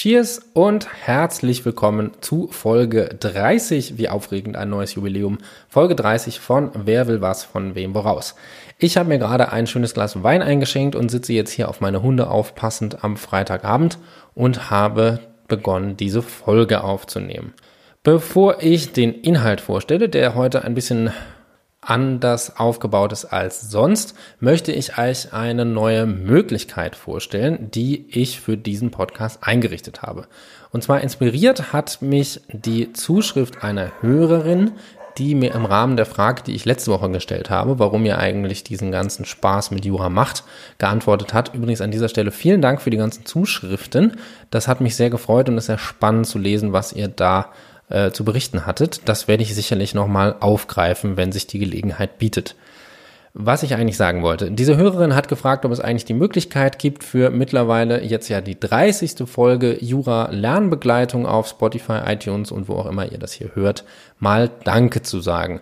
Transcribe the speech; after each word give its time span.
Cheers 0.00 0.40
und 0.54 0.88
herzlich 1.04 1.62
willkommen 1.66 2.12
zu 2.22 2.48
Folge 2.50 3.14
30. 3.20 3.98
Wie 3.98 4.08
aufregend 4.08 4.56
ein 4.56 4.70
neues 4.70 4.94
Jubiläum. 4.94 5.36
Folge 5.68 5.94
30 5.94 6.40
von 6.40 6.70
Wer 6.72 7.06
will 7.06 7.20
was 7.20 7.44
von 7.44 7.74
wem 7.74 7.94
woraus. 7.94 8.34
Ich 8.78 8.96
habe 8.96 9.10
mir 9.10 9.18
gerade 9.18 9.52
ein 9.52 9.66
schönes 9.66 9.92
Glas 9.92 10.22
Wein 10.22 10.40
eingeschenkt 10.40 10.96
und 10.96 11.10
sitze 11.10 11.34
jetzt 11.34 11.50
hier 11.50 11.68
auf 11.68 11.82
meine 11.82 12.00
Hunde 12.00 12.30
aufpassend 12.30 13.04
am 13.04 13.18
Freitagabend 13.18 13.98
und 14.34 14.70
habe 14.70 15.20
begonnen, 15.48 15.98
diese 15.98 16.22
Folge 16.22 16.82
aufzunehmen. 16.82 17.52
Bevor 18.02 18.62
ich 18.62 18.94
den 18.94 19.12
Inhalt 19.12 19.60
vorstelle, 19.60 20.08
der 20.08 20.34
heute 20.34 20.64
ein 20.64 20.72
bisschen 20.72 21.10
anders 21.80 22.58
aufgebaut 22.58 23.12
ist 23.12 23.26
als 23.26 23.70
sonst, 23.70 24.14
möchte 24.38 24.72
ich 24.72 24.98
euch 24.98 25.32
eine 25.32 25.64
neue 25.64 26.06
Möglichkeit 26.06 26.94
vorstellen, 26.94 27.70
die 27.70 28.06
ich 28.10 28.40
für 28.40 28.56
diesen 28.56 28.90
Podcast 28.90 29.38
eingerichtet 29.42 30.02
habe. 30.02 30.26
Und 30.72 30.82
zwar 30.82 31.00
inspiriert 31.00 31.72
hat 31.72 32.02
mich 32.02 32.40
die 32.48 32.92
Zuschrift 32.92 33.64
einer 33.64 33.92
Hörerin, 34.00 34.72
die 35.18 35.34
mir 35.34 35.54
im 35.54 35.64
Rahmen 35.64 35.96
der 35.96 36.06
Frage, 36.06 36.42
die 36.42 36.54
ich 36.54 36.64
letzte 36.64 36.92
Woche 36.92 37.10
gestellt 37.10 37.50
habe, 37.50 37.78
warum 37.78 38.04
ihr 38.04 38.18
eigentlich 38.18 38.62
diesen 38.62 38.92
ganzen 38.92 39.24
Spaß 39.24 39.70
mit 39.70 39.84
Jura 39.84 40.08
macht, 40.08 40.44
geantwortet 40.78 41.34
hat. 41.34 41.54
Übrigens 41.54 41.80
an 41.80 41.90
dieser 41.90 42.08
Stelle 42.08 42.30
vielen 42.30 42.62
Dank 42.62 42.80
für 42.80 42.90
die 42.90 42.96
ganzen 42.96 43.26
Zuschriften. 43.26 44.16
Das 44.50 44.68
hat 44.68 44.80
mich 44.80 44.96
sehr 44.96 45.10
gefreut 45.10 45.48
und 45.48 45.56
es 45.56 45.64
ist 45.64 45.66
sehr 45.66 45.78
spannend 45.78 46.26
zu 46.26 46.38
lesen, 46.38 46.72
was 46.72 46.92
ihr 46.92 47.08
da 47.08 47.50
äh, 47.90 48.10
zu 48.10 48.24
berichten 48.24 48.66
hattet. 48.66 49.02
Das 49.04 49.28
werde 49.28 49.42
ich 49.42 49.54
sicherlich 49.54 49.94
nochmal 49.94 50.36
aufgreifen, 50.40 51.16
wenn 51.16 51.32
sich 51.32 51.46
die 51.46 51.58
Gelegenheit 51.58 52.18
bietet. 52.18 52.56
Was 53.32 53.62
ich 53.62 53.74
eigentlich 53.74 53.96
sagen 53.96 54.22
wollte. 54.22 54.50
Diese 54.50 54.76
Hörerin 54.76 55.14
hat 55.14 55.28
gefragt, 55.28 55.64
ob 55.64 55.70
es 55.70 55.78
eigentlich 55.78 56.04
die 56.04 56.14
Möglichkeit 56.14 56.80
gibt 56.80 57.04
für 57.04 57.30
mittlerweile 57.30 58.02
jetzt 58.02 58.28
ja 58.28 58.40
die 58.40 58.58
30. 58.58 59.28
Folge 59.28 59.76
Jura 59.80 60.30
Lernbegleitung 60.32 61.26
auf 61.26 61.46
Spotify, 61.46 62.00
iTunes 62.06 62.50
und 62.50 62.68
wo 62.68 62.74
auch 62.74 62.86
immer 62.86 63.10
ihr 63.10 63.18
das 63.18 63.32
hier 63.32 63.52
hört, 63.54 63.84
mal 64.18 64.50
Danke 64.64 65.02
zu 65.02 65.20
sagen. 65.20 65.60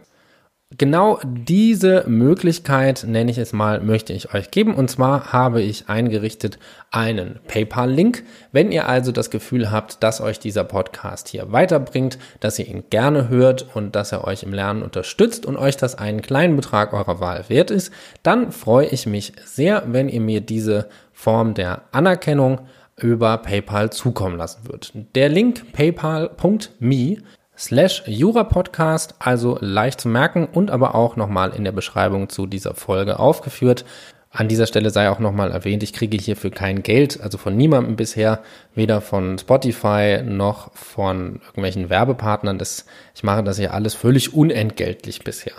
Genau 0.77 1.19
diese 1.25 2.05
Möglichkeit, 2.07 3.05
nenne 3.09 3.31
ich 3.31 3.39
es 3.39 3.55
mal, 3.55 3.81
möchte 3.81 4.13
ich 4.13 4.35
euch 4.35 4.51
geben. 4.51 4.75
Und 4.75 4.91
zwar 4.91 5.33
habe 5.33 5.63
ich 5.63 5.89
eingerichtet 5.89 6.59
einen 6.91 7.41
PayPal-Link. 7.49 8.23
Wenn 8.53 8.71
ihr 8.71 8.87
also 8.87 9.11
das 9.11 9.31
Gefühl 9.31 9.71
habt, 9.71 10.03
dass 10.03 10.21
euch 10.21 10.39
dieser 10.39 10.65
Podcast 10.65 11.29
hier 11.29 11.53
weiterbringt, 11.53 12.19
dass 12.41 12.59
ihr 12.59 12.69
ihn 12.69 12.85
gerne 12.91 13.31
hört 13.31 13.75
und 13.75 13.97
dass 13.97 14.13
er 14.13 14.25
euch 14.25 14.43
im 14.43 14.53
Lernen 14.53 14.83
unterstützt 14.83 15.47
und 15.47 15.57
euch 15.57 15.79
das 15.79 15.95
einen 15.95 16.21
kleinen 16.21 16.55
Betrag 16.55 16.93
eurer 16.93 17.19
Wahl 17.19 17.49
wert 17.49 17.71
ist, 17.71 17.91
dann 18.23 18.53
freue 18.53 18.89
ich 18.89 19.07
mich 19.07 19.33
sehr, 19.47 19.85
wenn 19.87 20.11
ihr 20.11 20.21
mir 20.21 20.43
diese 20.43 20.91
Form 21.15 21.55
der 21.55 21.85
Anerkennung 21.93 22.61
über 23.01 23.39
PayPal 23.39 23.91
zukommen 23.91 24.37
lassen 24.37 24.69
wird. 24.69 24.93
Der 25.15 25.31
Link 25.31 25.73
paypal.me 25.73 27.17
slash 27.59 28.05
Jura-Podcast, 28.07 29.17
also 29.19 29.59
leicht 29.61 30.01
zu 30.01 30.09
merken 30.09 30.47
und 30.47 30.71
aber 30.71 30.95
auch 30.95 31.17
nochmal 31.17 31.51
in 31.55 31.65
der 31.65 31.73
Beschreibung 31.73 32.29
zu 32.29 32.47
dieser 32.47 32.75
Folge 32.75 33.19
aufgeführt. 33.19 33.85
An 34.31 34.47
dieser 34.47 34.67
Stelle 34.67 34.91
sei 34.91 35.09
auch 35.11 35.19
nochmal 35.19 35.51
erwähnt, 35.51 35.83
ich 35.83 35.93
kriege 35.93 36.17
hierfür 36.19 36.51
kein 36.51 36.83
Geld, 36.83 37.21
also 37.21 37.39
von 37.39 37.57
niemandem 37.57 37.97
bisher, 37.97 38.43
weder 38.75 39.01
von 39.01 39.39
Spotify 39.39 40.23
noch 40.23 40.71
von 40.75 41.41
irgendwelchen 41.47 41.89
Werbepartnern. 41.89 42.59
Das, 42.59 42.85
ich 43.15 43.23
mache 43.23 43.43
das 43.43 43.59
hier 43.59 43.73
alles 43.73 43.95
völlig 43.95 44.35
unentgeltlich 44.35 45.25
bisher. 45.25 45.55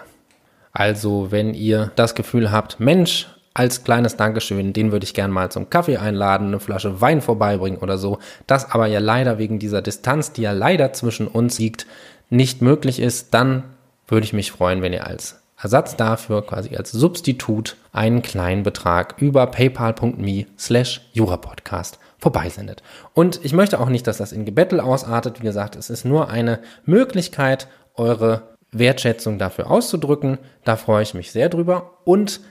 Also, 0.72 1.32
wenn 1.32 1.56
ihr 1.56 1.92
das 1.96 2.14
Gefühl 2.14 2.52
habt, 2.52 2.80
Mensch, 2.80 3.28
als 3.54 3.84
kleines 3.84 4.16
Dankeschön, 4.16 4.74
den 4.74 4.92
würde 4.92 5.04
ich 5.04 5.14
gern 5.14 5.32
mal 5.32 5.52
zum 5.52 5.70
Kaffee 5.70 5.98
einladen, 5.98 6.48
eine 6.48 6.60
Flasche 6.60 7.02
Wein 7.02 7.22
vorbeibringen 7.22 7.80
oder 7.80 7.98
so. 7.98 8.20
Das 8.48 8.72
aber 8.72 8.88
ja 8.88 9.00
leider 9.00 9.38
wegen 9.38 9.60
dieser 9.60 9.82
Distanz, 9.82 10.32
die 10.32 10.44
ja 10.44 10.52
leider 10.52 10.94
zwischen 10.94 11.28
uns 11.28 11.60
liegt, 11.60 11.86
nicht 12.30 12.62
möglich 12.62 13.00
ist, 13.00 13.34
dann 13.34 13.64
würde 14.08 14.24
ich 14.24 14.34
mich 14.34 14.52
freuen, 14.52 14.82
wenn 14.82 14.94
ihr 14.94 15.08
als 15.08 15.40
Ersatz 15.62 15.96
dafür, 15.96 16.46
quasi 16.46 16.76
als 16.76 16.92
Substitut, 16.92 17.76
einen 17.92 18.22
kleinen 18.22 18.64
Betrag 18.64 19.16
über 19.18 19.46
paypal.me 19.48 20.46
slash 20.58 21.02
jurapodcast 21.12 22.00
vorbeisendet. 22.18 22.82
Und 23.14 23.44
ich 23.44 23.54
möchte 23.54 23.80
auch 23.80 23.90
nicht, 23.90 24.08
dass 24.08 24.18
das 24.18 24.32
in 24.32 24.46
Gebettel 24.46 24.80
ausartet. 24.80 25.42
Wie 25.42 25.46
gesagt, 25.46 25.76
es 25.76 25.90
ist 25.90 26.06
nur 26.06 26.30
eine 26.30 26.60
Möglichkeit, 26.86 27.68
eure 27.96 28.44
Wertschätzung 28.72 29.38
dafür 29.38 29.70
auszudrücken. 29.70 30.38
Da 30.64 30.76
freue 30.76 31.04
ich 31.04 31.14
mich 31.14 31.32
sehr 31.32 31.50
drüber. 31.50 31.98
Und 32.06 32.42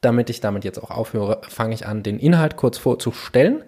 damit 0.00 0.30
ich 0.30 0.40
damit 0.40 0.64
jetzt 0.64 0.82
auch 0.82 0.90
aufhöre, 0.90 1.40
fange 1.48 1.74
ich 1.74 1.86
an, 1.86 2.02
den 2.02 2.18
Inhalt 2.18 2.56
kurz 2.56 2.78
vorzustellen. 2.78 3.64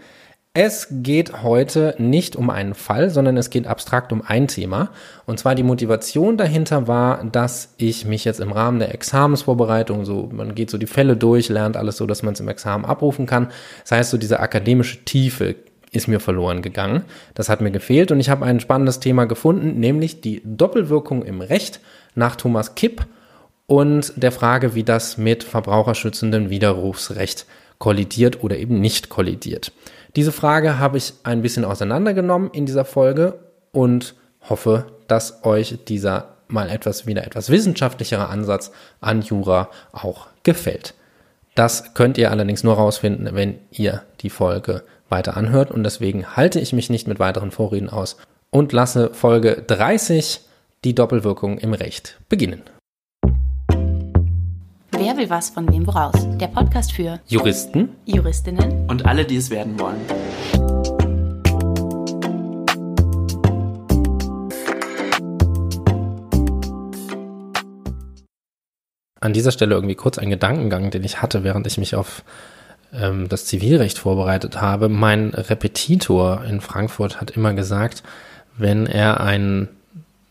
Es 0.54 0.88
geht 0.90 1.42
heute 1.42 1.94
nicht 1.98 2.34
um 2.34 2.50
einen 2.50 2.74
Fall, 2.74 3.10
sondern 3.10 3.36
es 3.36 3.50
geht 3.50 3.66
abstrakt 3.66 4.12
um 4.12 4.22
ein 4.26 4.48
Thema. 4.48 4.90
Und 5.24 5.38
zwar 5.38 5.54
die 5.54 5.62
Motivation 5.62 6.36
dahinter 6.36 6.88
war, 6.88 7.22
dass 7.24 7.74
ich 7.76 8.06
mich 8.06 8.24
jetzt 8.24 8.40
im 8.40 8.50
Rahmen 8.50 8.80
der 8.80 8.92
Examensvorbereitung, 8.92 10.04
so 10.04 10.28
man 10.32 10.54
geht 10.54 10.70
so 10.70 10.78
die 10.78 10.86
Fälle 10.86 11.16
durch, 11.16 11.48
lernt 11.48 11.76
alles 11.76 11.96
so, 11.96 12.06
dass 12.06 12.22
man 12.22 12.34
es 12.34 12.40
im 12.40 12.48
Examen 12.48 12.84
abrufen 12.84 13.26
kann. 13.26 13.52
Das 13.82 13.92
heißt, 13.92 14.10
so 14.10 14.18
diese 14.18 14.40
akademische 14.40 15.04
Tiefe 15.04 15.54
ist 15.92 16.08
mir 16.08 16.18
verloren 16.18 16.62
gegangen. 16.62 17.04
Das 17.34 17.48
hat 17.48 17.60
mir 17.60 17.70
gefehlt 17.70 18.10
und 18.10 18.20
ich 18.20 18.30
habe 18.30 18.44
ein 18.44 18.60
spannendes 18.60 19.00
Thema 19.00 19.26
gefunden, 19.26 19.78
nämlich 19.78 20.20
die 20.20 20.42
Doppelwirkung 20.44 21.24
im 21.24 21.40
Recht 21.40 21.80
nach 22.14 22.36
Thomas 22.36 22.74
Kipp 22.74 23.06
und 23.68 24.14
der 24.16 24.32
Frage, 24.32 24.74
wie 24.74 24.82
das 24.82 25.18
mit 25.18 25.44
verbraucherschützendem 25.44 26.50
Widerrufsrecht 26.50 27.46
kollidiert 27.78 28.42
oder 28.42 28.56
eben 28.56 28.80
nicht 28.80 29.10
kollidiert. 29.10 29.72
Diese 30.16 30.32
Frage 30.32 30.78
habe 30.78 30.96
ich 30.96 31.12
ein 31.22 31.42
bisschen 31.42 31.64
auseinandergenommen 31.64 32.50
in 32.52 32.66
dieser 32.66 32.86
Folge 32.86 33.38
und 33.70 34.14
hoffe, 34.48 34.86
dass 35.06 35.44
euch 35.44 35.78
dieser 35.86 36.36
mal 36.48 36.70
etwas 36.70 37.06
wieder 37.06 37.26
etwas 37.26 37.50
wissenschaftlichere 37.50 38.28
Ansatz 38.28 38.72
an 39.02 39.20
Jura 39.20 39.68
auch 39.92 40.28
gefällt. 40.44 40.94
Das 41.54 41.92
könnt 41.92 42.16
ihr 42.16 42.30
allerdings 42.30 42.64
nur 42.64 42.74
rausfinden, 42.74 43.28
wenn 43.34 43.58
ihr 43.70 44.02
die 44.22 44.30
Folge 44.30 44.82
weiter 45.10 45.36
anhört 45.36 45.70
und 45.70 45.84
deswegen 45.84 46.36
halte 46.36 46.58
ich 46.58 46.72
mich 46.72 46.88
nicht 46.88 47.06
mit 47.06 47.18
weiteren 47.18 47.50
Vorreden 47.50 47.90
aus 47.90 48.16
und 48.48 48.72
lasse 48.72 49.10
Folge 49.12 49.62
30 49.66 50.40
die 50.84 50.94
Doppelwirkung 50.94 51.58
im 51.58 51.74
Recht 51.74 52.18
beginnen. 52.30 52.62
Wer 55.00 55.16
will 55.16 55.30
was 55.30 55.50
von 55.50 55.70
wem 55.70 55.86
woraus? 55.86 56.26
Der 56.38 56.48
Podcast 56.48 56.92
für 56.92 57.20
Juristen, 57.28 57.90
Juristinnen 58.04 58.90
und 58.90 59.06
alle, 59.06 59.24
die 59.24 59.36
es 59.36 59.48
werden 59.48 59.78
wollen. 59.78 60.00
An 69.20 69.32
dieser 69.32 69.52
Stelle 69.52 69.76
irgendwie 69.76 69.94
kurz 69.94 70.18
ein 70.18 70.30
Gedankengang, 70.30 70.90
den 70.90 71.04
ich 71.04 71.22
hatte, 71.22 71.44
während 71.44 71.68
ich 71.68 71.78
mich 71.78 71.94
auf 71.94 72.24
ähm, 72.92 73.28
das 73.28 73.44
Zivilrecht 73.44 73.98
vorbereitet 73.98 74.60
habe. 74.60 74.88
Mein 74.88 75.28
Repetitor 75.28 76.42
in 76.42 76.60
Frankfurt 76.60 77.20
hat 77.20 77.30
immer 77.30 77.54
gesagt, 77.54 78.02
wenn 78.56 78.86
er 78.86 79.20
einen, 79.20 79.68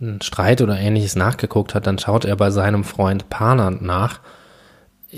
einen 0.02 0.22
Streit 0.22 0.60
oder 0.60 0.78
ähnliches 0.78 1.16
nachgeguckt 1.16 1.74
hat, 1.74 1.88
dann 1.88 2.00
schaut 2.00 2.26
er 2.26 2.36
bei 2.36 2.52
seinem 2.52 2.84
Freund 2.84 3.30
Panand 3.30 3.82
nach 3.82 4.20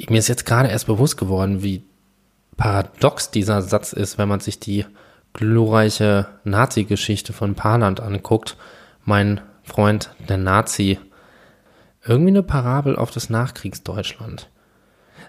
mir 0.10 0.20
ist 0.20 0.28
jetzt 0.28 0.46
gerade 0.46 0.70
erst 0.70 0.88
bewusst 0.88 1.18
geworden, 1.18 1.64
wie 1.64 1.84
paradox 2.58 3.32
dieser 3.32 3.62
Satz 3.62 3.94
ist, 3.94 4.18
wenn 4.18 4.30
man 4.30 4.40
sich 4.40 4.60
die 4.60 4.86
glorreiche 5.34 6.28
Nazi-Geschichte 6.44 7.34
von 7.34 7.56
Panand 7.56 8.00
anguckt. 8.00 8.58
Mein 9.06 9.42
Freund, 9.64 10.12
der 10.28 10.38
Nazi. 10.38 11.00
Irgendwie 12.06 12.32
eine 12.32 12.44
Parabel 12.44 12.96
auf 12.96 13.12
das 13.12 13.30
Nachkriegsdeutschland. 13.30 14.50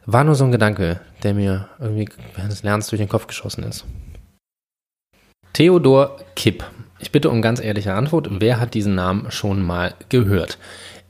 War 0.06 0.24
nur 0.24 0.34
so 0.34 0.44
ein 0.44 0.52
Gedanke, 0.52 1.00
der 1.22 1.34
mir 1.34 1.68
irgendwie 1.78 2.08
während 2.34 2.52
des 2.52 2.62
Lernens 2.62 2.88
durch 2.88 3.00
den 3.00 3.08
Kopf 3.08 3.26
geschossen 3.26 3.64
ist. 3.64 3.84
Theodor 5.52 6.16
Kipp. 6.36 6.64
Ich 6.98 7.12
bitte 7.12 7.30
um 7.30 7.42
ganz 7.42 7.60
ehrliche 7.60 7.94
Antwort. 7.94 8.28
Wer 8.30 8.60
hat 8.60 8.74
diesen 8.74 8.94
Namen 8.94 9.30
schon 9.30 9.62
mal 9.62 9.94
gehört? 10.08 10.58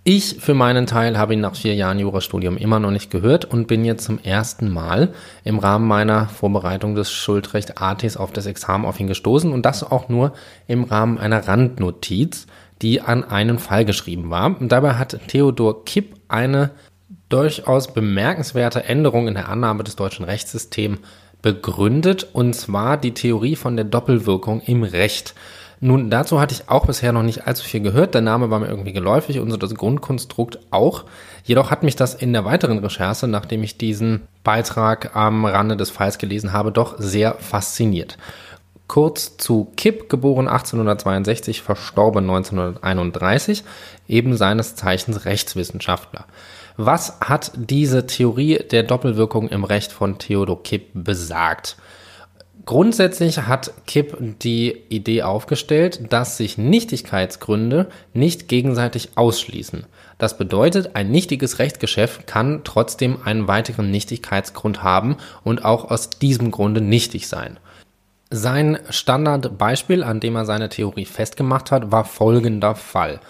Ich 0.02 0.37
für 0.41 0.55
meinen 0.55 0.87
Teil 0.87 1.19
habe 1.19 1.35
ihn 1.35 1.41
nach 1.41 1.55
vier 1.55 1.75
Jahren 1.75 1.99
Jurastudium 1.99 2.56
immer 2.56 2.81
noch 2.81 2.91
nicht 2.91 3.11
gehört 3.11 3.44
und 3.44 3.67
bin 3.67 3.85
jetzt 3.85 4.05
zum 4.05 4.19
ersten 4.19 4.70
Mal 4.70 5.12
im 5.44 5.58
Rahmen 5.58 5.87
meiner 5.87 6.26
Vorbereitung 6.26 6.94
des 6.94 7.12
Schuldrecht 7.12 7.82
ATs 7.82 8.17
auf 8.17 8.32
das 8.32 8.47
Examen 8.47 8.87
auf 8.87 8.99
ihn 8.99 9.08
gestoßen 9.08 9.52
und 9.52 9.67
das 9.67 9.85
auch 9.85 10.08
nur 10.08 10.32
im 10.67 10.85
Rahmen 10.85 11.19
einer 11.19 11.47
Randnotiz, 11.47 12.47
die 12.81 13.02
an 13.02 13.25
einen 13.25 13.58
Fall 13.58 13.85
geschrieben 13.85 14.31
war. 14.31 14.58
Und 14.58 14.73
dabei 14.73 14.94
hat 14.94 15.20
Theodor 15.29 15.85
Kipp 15.85 16.14
eine 16.29 16.70
durchaus 17.29 17.93
bemerkenswerte 17.93 18.85
Änderung 18.85 19.29
in 19.29 19.35
der 19.35 19.50
Annahme 19.50 19.85
des 19.85 19.97
deutschen 19.97 20.25
Rechtssystems 20.25 20.99
begründet, 21.43 22.26
und 22.32 22.55
zwar 22.55 22.97
die 22.97 23.12
Theorie 23.12 23.56
von 23.56 23.76
der 23.76 23.85
Doppelwirkung 23.85 24.62
im 24.62 24.82
Recht. 24.82 25.35
Nun, 25.82 26.11
dazu 26.11 26.38
hatte 26.38 26.55
ich 26.55 26.69
auch 26.69 26.87
bisher 26.87 27.12
noch 27.12 27.23
nicht 27.23 27.47
allzu 27.47 27.65
viel 27.65 27.81
gehört. 27.81 28.12
Der 28.12 28.21
Name 28.21 28.50
war 28.50 28.59
mir 28.59 28.69
irgendwie 28.69 28.93
geläufig 28.93 29.38
und 29.41 29.50
so 29.50 29.56
das 29.56 29.75
Grundkonstrukt 29.75 30.59
auch. 30.71 31.05
Jedoch 31.43 31.71
hat 31.71 31.82
mich 31.82 31.97
das 31.97 32.15
in 32.15 32.35
der 32.35 32.44
weiteren 32.44 32.81
Recherche, 32.81 33.27
nachdem 33.27 33.62
ich 33.62 33.79
diesen 33.79 34.21
Beitrag 34.44 35.17
am 35.17 35.47
Rande 35.47 35.79
des 35.79 35.88
Falls 35.88 36.19
gelesen 36.19 36.53
habe, 36.53 36.71
doch 36.71 36.97
sehr 36.99 37.35
fasziniert. 37.35 38.19
kurz 38.88 39.37
zu 39.37 39.69
Kipp, 39.77 40.09
geboren 40.09 40.49
1862, 40.49 41.62
verstorben 41.62 42.29
1931, 42.29 43.62
eben 44.09 44.37
seines 44.37 44.75
Zeichens 44.75 45.25
Rechtswissenschaftler. 45.25 46.26
Was 46.76 47.21
hat 47.21 47.53
diese 47.55 48.06
Theorie 48.06 48.59
der 48.71 48.83
Doppelwirkung 48.83 49.49
im 49.49 49.65
Recht 49.65 49.93
von 49.93 50.19
Theodor 50.19 50.62
Kipp 50.62 50.91
besagt? 50.93 51.76
Grundsätzlich 52.67 53.47
hat 53.47 53.73
Kipp 53.87 54.17
die 54.43 54.77
Idee 54.89 55.23
aufgestellt, 55.23 56.12
dass 56.12 56.37
sich 56.37 56.59
Nichtigkeitsgründe 56.59 57.89
nicht 58.12 58.49
gegenseitig 58.49 59.11
ausschließen. 59.17 59.87
Das 60.19 60.37
bedeutet, 60.37 60.95
ein 60.95 61.11
nichtiges 61.11 61.59
Rechtsgeschäft 61.59 62.27
kann 62.27 62.61
trotzdem 62.65 63.19
einen 63.25 63.49
weiteren 63.49 63.91
Nichtigkeitsgrund 63.91 64.83
haben 64.83 65.17
und 65.43 65.65
auch 65.65 65.91
aus 65.91 66.11
diesem 66.11 66.51
Grunde 66.51 66.81
nichtig 66.81 67.29
sein. 67.29 67.59
Sein 68.31 68.79
Standardbeispiel, 68.91 70.05
an 70.05 70.21
dem 70.21 70.37
er 70.37 70.45
seine 70.45 70.69
Theorie 70.69 71.07
festgemacht 71.07 71.71
hat, 71.71 71.91
war 71.91 72.05
folgender 72.05 72.75
Fall. 72.75 73.21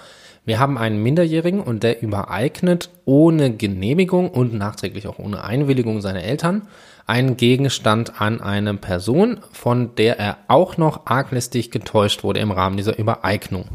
Wir 0.44 0.58
haben 0.58 0.76
einen 0.78 1.02
Minderjährigen 1.02 1.60
und 1.60 1.82
der 1.82 2.02
übereignet 2.02 2.90
ohne 3.04 3.54
Genehmigung 3.54 4.30
und 4.30 4.54
nachträglich 4.54 5.06
auch 5.06 5.18
ohne 5.18 5.44
Einwilligung 5.44 6.00
seiner 6.00 6.22
Eltern 6.22 6.66
einen 7.10 7.36
Gegenstand 7.36 8.20
an 8.20 8.40
eine 8.40 8.74
Person, 8.74 9.40
von 9.52 9.94
der 9.96 10.18
er 10.18 10.38
auch 10.46 10.76
noch 10.76 11.06
arglistig 11.06 11.70
getäuscht 11.70 12.22
wurde 12.22 12.40
im 12.40 12.52
Rahmen 12.52 12.76
dieser 12.76 12.98
Übereignung. 12.98 13.66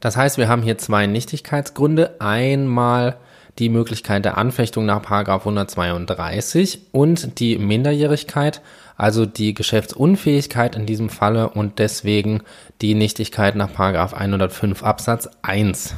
Das 0.00 0.16
heißt, 0.16 0.36
wir 0.36 0.46
haben 0.46 0.62
hier 0.62 0.76
zwei 0.76 1.06
Nichtigkeitsgründe. 1.06 2.20
Einmal 2.20 3.16
die 3.58 3.70
Möglichkeit 3.70 4.26
der 4.26 4.36
Anfechtung 4.36 4.84
nach 4.84 5.10
132 5.10 6.88
und 6.92 7.40
die 7.40 7.56
Minderjährigkeit, 7.56 8.60
also 8.98 9.24
die 9.24 9.54
Geschäftsunfähigkeit 9.54 10.76
in 10.76 10.84
diesem 10.84 11.08
Falle 11.08 11.48
und 11.48 11.78
deswegen 11.78 12.42
die 12.82 12.94
Nichtigkeit 12.94 13.56
nach 13.56 13.78
105 13.78 14.82
Absatz 14.82 15.30
1. 15.40 15.94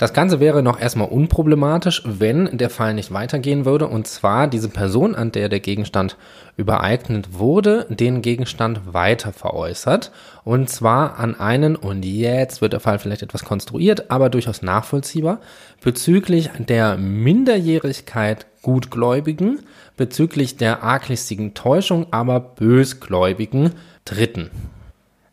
Das 0.00 0.14
Ganze 0.14 0.40
wäre 0.40 0.62
noch 0.62 0.80
erstmal 0.80 1.08
unproblematisch, 1.08 2.00
wenn 2.06 2.56
der 2.56 2.70
Fall 2.70 2.94
nicht 2.94 3.12
weitergehen 3.12 3.66
würde 3.66 3.86
und 3.86 4.06
zwar 4.06 4.48
diese 4.48 4.70
Person, 4.70 5.14
an 5.14 5.30
der 5.30 5.50
der 5.50 5.60
Gegenstand 5.60 6.16
übereignet 6.56 7.38
wurde, 7.38 7.84
den 7.90 8.22
Gegenstand 8.22 8.94
weiter 8.94 9.30
veräußert 9.34 10.10
und 10.42 10.70
zwar 10.70 11.18
an 11.18 11.38
einen, 11.38 11.76
und 11.76 12.02
jetzt 12.02 12.62
wird 12.62 12.72
der 12.72 12.80
Fall 12.80 12.98
vielleicht 12.98 13.20
etwas 13.20 13.44
konstruiert, 13.44 14.10
aber 14.10 14.30
durchaus 14.30 14.62
nachvollziehbar, 14.62 15.40
bezüglich 15.84 16.48
der 16.58 16.96
Minderjährigkeit 16.96 18.46
Gutgläubigen, 18.62 19.58
bezüglich 19.98 20.56
der 20.56 20.82
arglistigen 20.82 21.52
Täuschung 21.52 22.06
aber 22.10 22.40
bösgläubigen 22.40 23.72
Dritten. 24.06 24.50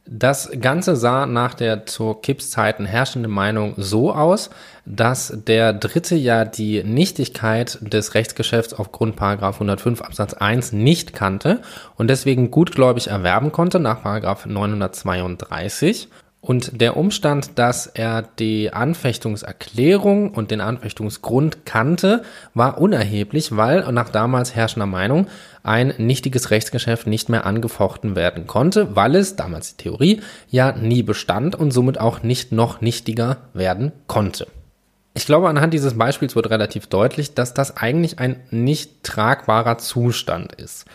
Das 0.09 0.49
Ganze 0.61 0.95
sah 0.95 1.25
nach 1.25 1.53
der 1.53 1.85
zur 1.85 2.21
Kipps-Zeiten 2.21 2.85
herrschenden 2.85 3.31
Meinung 3.31 3.73
so 3.75 4.13
aus, 4.13 4.49
dass 4.85 5.37
der 5.45 5.73
Dritte 5.73 6.15
ja 6.15 6.45
die 6.45 6.81
Nichtigkeit 6.81 7.77
des 7.81 8.13
Rechtsgeschäfts 8.13 8.73
aufgrund 8.73 9.21
105 9.21 10.01
Absatz 10.01 10.33
1 10.33 10.71
nicht 10.71 11.13
kannte 11.13 11.61
und 11.97 12.09
deswegen 12.09 12.51
gutgläubig 12.51 13.07
erwerben 13.07 13.51
konnte 13.51 13.81
nach 13.81 14.05
932 14.05 16.07
und 16.39 16.79
der 16.79 16.95
Umstand, 16.95 17.59
dass 17.59 17.87
er 17.87 18.21
die 18.21 18.71
Anfechtungserklärung 18.71 20.31
und 20.31 20.51
den 20.51 20.61
Anfechtungsgrund 20.61 21.65
kannte, 21.65 22.21
war 22.53 22.77
unerheblich, 22.77 23.57
weil 23.57 23.91
nach 23.91 24.09
damals 24.09 24.55
herrschender 24.55 24.85
Meinung 24.85 25.27
ein 25.67 25.93
nichtiges 25.97 26.51
Rechtsgeschäft 26.51 27.07
nicht 27.07 27.29
mehr 27.29 27.45
angefochten 27.45 28.15
werden 28.15 28.47
konnte, 28.47 28.95
weil 28.95 29.15
es, 29.15 29.35
damals 29.35 29.75
die 29.75 29.83
Theorie, 29.83 30.21
ja 30.49 30.71
nie 30.71 31.03
bestand 31.03 31.55
und 31.55 31.71
somit 31.71 31.99
auch 31.99 32.23
nicht 32.23 32.51
noch 32.51 32.81
nichtiger 32.81 33.37
werden 33.53 33.91
konnte. 34.07 34.47
Ich 35.13 35.25
glaube, 35.25 35.49
anhand 35.49 35.73
dieses 35.73 35.97
Beispiels 35.97 36.35
wird 36.35 36.49
relativ 36.49 36.87
deutlich, 36.87 37.33
dass 37.33 37.53
das 37.53 37.75
eigentlich 37.75 38.19
ein 38.19 38.39
nicht 38.51 39.03
tragbarer 39.03 39.79
Zustand 39.79 40.53
ist. 40.53 40.85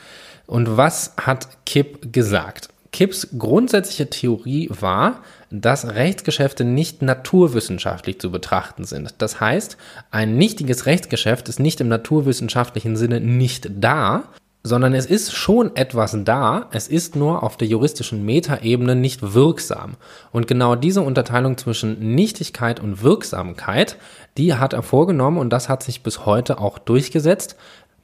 Und 0.46 0.76
was 0.76 1.14
hat 1.16 1.48
Kipp 1.66 2.12
gesagt? 2.12 2.68
Kipps 2.92 3.28
grundsätzliche 3.38 4.10
Theorie 4.10 4.68
war, 4.70 5.22
dass 5.50 5.94
Rechtsgeschäfte 5.94 6.64
nicht 6.64 7.02
naturwissenschaftlich 7.02 8.20
zu 8.20 8.30
betrachten 8.30 8.84
sind. 8.84 9.14
Das 9.18 9.40
heißt, 9.40 9.76
ein 10.10 10.36
nichtiges 10.36 10.86
Rechtsgeschäft 10.86 11.48
ist 11.48 11.58
nicht 11.58 11.80
im 11.80 11.88
naturwissenschaftlichen 11.88 12.96
Sinne 12.96 13.20
nicht 13.20 13.70
da, 13.74 14.24
sondern 14.64 14.94
es 14.94 15.06
ist 15.06 15.32
schon 15.32 15.74
etwas 15.74 16.16
da, 16.24 16.68
es 16.70 16.88
ist 16.88 17.16
nur 17.16 17.42
auf 17.42 17.56
der 17.56 17.68
juristischen 17.68 18.24
Metaebene 18.24 18.94
nicht 18.94 19.34
wirksam. 19.34 19.94
Und 20.30 20.46
genau 20.46 20.76
diese 20.76 21.02
Unterteilung 21.02 21.58
zwischen 21.58 22.14
Nichtigkeit 22.14 22.78
und 22.78 23.02
Wirksamkeit, 23.02 23.96
die 24.36 24.54
hat 24.54 24.72
er 24.72 24.82
vorgenommen 24.82 25.38
und 25.38 25.50
das 25.50 25.68
hat 25.68 25.82
sich 25.82 26.02
bis 26.02 26.26
heute 26.26 26.58
auch 26.58 26.78
durchgesetzt 26.78 27.56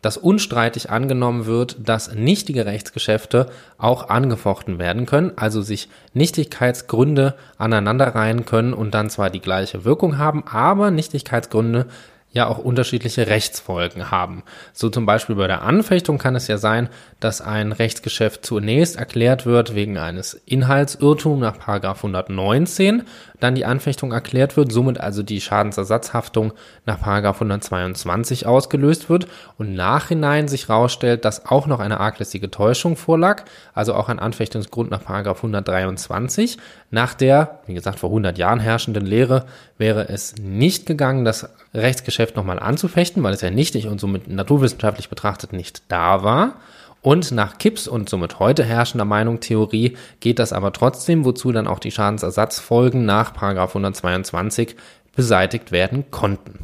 dass 0.02 0.16
unstreitig 0.16 0.90
angenommen 0.90 1.46
wird, 1.46 1.76
dass 1.81 2.14
nichtige 2.14 2.66
Rechtsgeschäfte 2.66 3.46
auch 3.78 4.08
angefochten 4.08 4.78
werden 4.78 5.06
können, 5.06 5.32
also 5.37 5.60
sich 5.60 5.88
Nichtigkeitsgründe 6.14 7.34
aneinanderreihen 7.56 8.44
können 8.44 8.75
und 8.75 8.94
dann 8.94 9.10
zwar 9.10 9.31
die 9.31 9.40
gleiche 9.40 9.84
Wirkung 9.84 10.19
haben, 10.19 10.44
aber 10.46 10.90
Nichtigkeitsgründe 10.90 11.87
ja 12.31 12.47
auch 12.47 12.59
unterschiedliche 12.59 13.27
Rechtsfolgen 13.27 14.11
haben. 14.11 14.43
So 14.73 14.91
zum 14.91 15.07
Beispiel 15.07 15.37
bei 15.37 15.47
der 15.47 15.63
Anfechtung 15.63 16.19
kann 16.19 16.37
es 16.37 16.47
ja 16.47 16.59
sein, 16.59 16.89
dass 17.21 17.41
ein 17.41 17.73
Rechtsgeschäft 17.73 18.45
zunächst 18.45 18.97
erklärt 18.97 19.47
wird 19.47 19.75
wegen 19.75 19.97
eines 19.97 20.35
Inhaltsirrtums 20.35 21.41
nach 21.41 21.67
119, 21.67 23.05
dann 23.40 23.55
die 23.55 23.64
Anfechtung 23.64 24.12
erklärt 24.12 24.56
wird, 24.56 24.73
somit 24.73 24.99
also 25.00 25.23
die 25.23 25.40
Schadensersatzhaftung 25.40 26.52
nach 26.87 27.06
122 27.06 28.46
ausgelöst 28.46 29.08
wird 29.08 29.26
und 29.58 29.75
nachhinein 29.75 30.49
sich 30.49 30.69
herausstellt, 30.69 31.25
dass 31.25 31.46
auch 31.46 31.67
noch 31.67 31.81
eine 31.81 32.00
arglistige 32.00 32.50
Täuschung 32.50 32.96
vorlag, 32.96 33.44
also 33.75 33.94
auch 33.94 34.08
ein 34.08 34.19
Anfechtungsgrund 34.19 34.90
nach 34.90 35.06
123. 35.06 36.58
Nach 36.90 37.14
der, 37.14 37.61
wie 37.67 37.75
gesagt, 37.75 37.99
vor 37.99 38.11
100 38.11 38.38
Jahren 38.38 38.61
herrschenden 38.61 39.06
Lehre 39.06 39.44
wäre 39.76 40.08
es 40.08 40.37
nicht 40.37 40.87
gegangen, 40.87 41.25
das 41.25 41.49
Rechtsgeschäft 41.75 42.37
nochmal 42.37 42.58
anzufechten, 42.58 43.23
weil 43.23 43.34
es 43.34 43.41
ja 43.41 43.50
nichtig 43.50 43.87
und 43.87 44.00
somit 44.00 44.29
naturwissenschaftlich 44.29 45.08
betrachtet 45.08 45.52
nicht 45.52 45.82
da 45.88 46.23
war. 46.23 46.55
Und 47.00 47.31
nach 47.31 47.59
Kipps 47.59 47.87
und 47.87 48.09
somit 48.09 48.39
heute 48.39 48.65
herrschender 48.65 49.05
Meinung 49.05 49.41
Theorie 49.41 49.97
geht 50.20 50.39
das 50.39 50.53
aber 50.53 50.72
trotzdem, 50.72 51.25
wozu 51.25 51.53
dann 51.53 51.69
auch 51.69 51.79
die 51.79 51.93
Schadensersatzfolgen 51.93 53.05
nach 53.05 53.34
122 53.41 54.77
beseitigt 55.15 55.72
werden 55.72 56.11
konnten. 56.11 56.58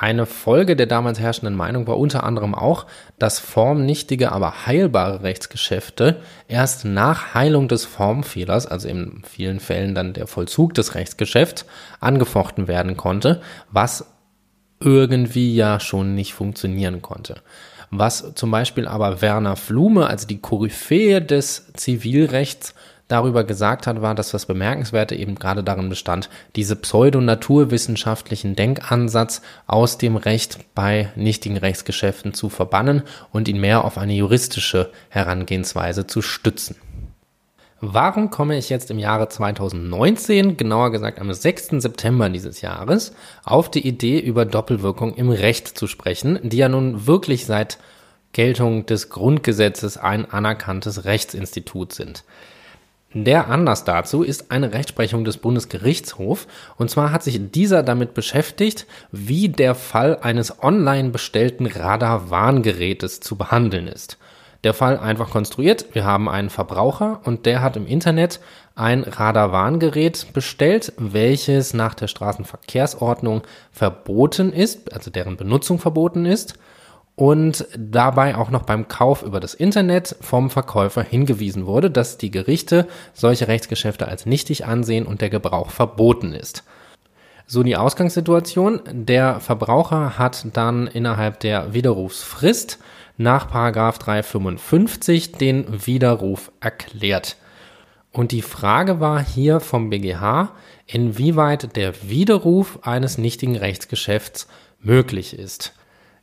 Eine 0.00 0.26
Folge 0.26 0.76
der 0.76 0.86
damals 0.86 1.18
herrschenden 1.18 1.56
Meinung 1.56 1.88
war 1.88 1.98
unter 1.98 2.22
anderem 2.22 2.54
auch, 2.54 2.86
dass 3.18 3.40
formnichtige, 3.40 4.30
aber 4.30 4.64
heilbare 4.64 5.24
Rechtsgeschäfte 5.24 6.20
erst 6.46 6.84
nach 6.84 7.34
Heilung 7.34 7.66
des 7.66 7.84
Formfehlers, 7.84 8.68
also 8.68 8.86
in 8.86 9.22
vielen 9.28 9.58
Fällen 9.58 9.96
dann 9.96 10.12
der 10.12 10.28
Vollzug 10.28 10.74
des 10.74 10.94
Rechtsgeschäfts, 10.94 11.66
angefochten 11.98 12.68
werden 12.68 12.96
konnte, 12.96 13.40
was 13.72 14.06
irgendwie 14.78 15.56
ja 15.56 15.80
schon 15.80 16.14
nicht 16.14 16.32
funktionieren 16.32 17.02
konnte. 17.02 17.42
Was 17.90 18.34
zum 18.34 18.50
Beispiel 18.50 18.86
aber 18.86 19.22
Werner 19.22 19.56
Flume, 19.56 20.06
also 20.06 20.26
die 20.26 20.40
Koryphäe 20.40 21.22
des 21.22 21.72
Zivilrechts, 21.74 22.74
darüber 23.08 23.42
gesagt 23.44 23.86
hat, 23.86 24.02
war, 24.02 24.14
dass 24.14 24.30
das 24.30 24.46
Bemerkenswerte 24.46 25.14
eben 25.14 25.34
gerade 25.34 25.64
darin 25.64 25.88
bestand, 25.88 26.28
diese 26.56 26.76
pseudo-naturwissenschaftlichen 26.76 28.54
Denkansatz 28.54 29.40
aus 29.66 29.98
dem 29.98 30.16
Recht 30.16 30.58
bei 30.74 31.10
nichtigen 31.16 31.56
Rechtsgeschäften 31.56 32.34
zu 32.34 32.50
verbannen 32.50 33.02
und 33.32 33.48
ihn 33.48 33.60
mehr 33.60 33.84
auf 33.84 33.98
eine 33.98 34.12
juristische 34.12 34.90
Herangehensweise 35.08 36.06
zu 36.06 36.20
stützen. 36.22 36.76
Warum 37.80 38.30
komme 38.30 38.58
ich 38.58 38.70
jetzt 38.70 38.90
im 38.90 38.98
Jahre 38.98 39.28
2019, 39.28 40.56
genauer 40.56 40.90
gesagt 40.90 41.20
am 41.20 41.32
6. 41.32 41.80
September 41.80 42.28
dieses 42.28 42.60
Jahres, 42.60 43.12
auf 43.44 43.70
die 43.70 43.86
Idee, 43.86 44.18
über 44.18 44.44
Doppelwirkung 44.44 45.14
im 45.14 45.30
Recht 45.30 45.78
zu 45.78 45.86
sprechen, 45.86 46.40
die 46.42 46.56
ja 46.56 46.68
nun 46.68 47.06
wirklich 47.06 47.46
seit 47.46 47.78
Geltung 48.32 48.86
des 48.86 49.10
Grundgesetzes 49.10 49.96
ein 49.96 50.28
anerkanntes 50.28 51.04
Rechtsinstitut 51.04 51.92
sind? 51.92 52.24
Der 53.14 53.48
Anlass 53.48 53.84
dazu 53.84 54.22
ist 54.24 54.50
eine 54.50 54.72
Rechtsprechung 54.72 55.24
des 55.24 55.38
Bundesgerichtshofs. 55.38 56.46
Und 56.76 56.90
zwar 56.90 57.10
hat 57.10 57.22
sich 57.22 57.40
dieser 57.52 57.82
damit 57.82 58.12
beschäftigt, 58.12 58.86
wie 59.12 59.48
der 59.48 59.74
Fall 59.74 60.18
eines 60.20 60.62
online 60.62 61.10
bestellten 61.10 61.66
Radarwarngerätes 61.66 63.20
zu 63.20 63.36
behandeln 63.36 63.86
ist. 63.86 64.18
Der 64.64 64.74
Fall 64.74 64.98
einfach 64.98 65.30
konstruiert. 65.30 65.86
Wir 65.92 66.04
haben 66.04 66.28
einen 66.28 66.50
Verbraucher 66.50 67.20
und 67.24 67.46
der 67.46 67.62
hat 67.62 67.76
im 67.76 67.86
Internet 67.86 68.40
ein 68.74 69.04
Radarwarngerät 69.04 70.32
bestellt, 70.32 70.92
welches 70.96 71.74
nach 71.74 71.94
der 71.94 72.08
Straßenverkehrsordnung 72.08 73.42
verboten 73.70 74.52
ist, 74.52 74.92
also 74.92 75.10
deren 75.10 75.36
Benutzung 75.36 75.78
verboten 75.78 76.26
ist. 76.26 76.58
und 77.18 77.66
dabei 77.76 78.36
auch 78.36 78.50
noch 78.50 78.62
beim 78.62 78.86
Kauf 78.86 79.24
über 79.24 79.40
das 79.40 79.52
Internet 79.52 80.14
vom 80.20 80.50
Verkäufer 80.50 81.02
hingewiesen 81.02 81.66
wurde, 81.66 81.90
dass 81.90 82.16
die 82.16 82.30
Gerichte 82.30 82.86
solche 83.12 83.48
Rechtsgeschäfte 83.48 84.06
als 84.06 84.24
nichtig 84.24 84.66
ansehen 84.66 85.04
und 85.04 85.20
der 85.20 85.28
Gebrauch 85.28 85.70
verboten 85.70 86.32
ist. 86.32 86.62
So 87.44 87.64
die 87.64 87.76
Ausgangssituation. 87.76 88.82
Der 88.92 89.40
Verbraucher 89.40 90.16
hat 90.16 90.46
dann 90.52 90.86
innerhalb 90.86 91.40
der 91.40 91.74
Widerrufsfrist 91.74 92.78
nach 93.18 93.46
355 93.46 95.32
den 95.32 95.86
Widerruf 95.86 96.50
erklärt. 96.60 97.36
Und 98.10 98.32
die 98.32 98.42
Frage 98.42 99.00
war 99.00 99.22
hier 99.22 99.60
vom 99.60 99.90
BGH, 99.90 100.52
inwieweit 100.86 101.76
der 101.76 101.92
Widerruf 102.08 102.78
eines 102.82 103.18
nichtigen 103.18 103.56
Rechtsgeschäfts 103.56 104.48
möglich 104.80 105.38
ist. 105.38 105.74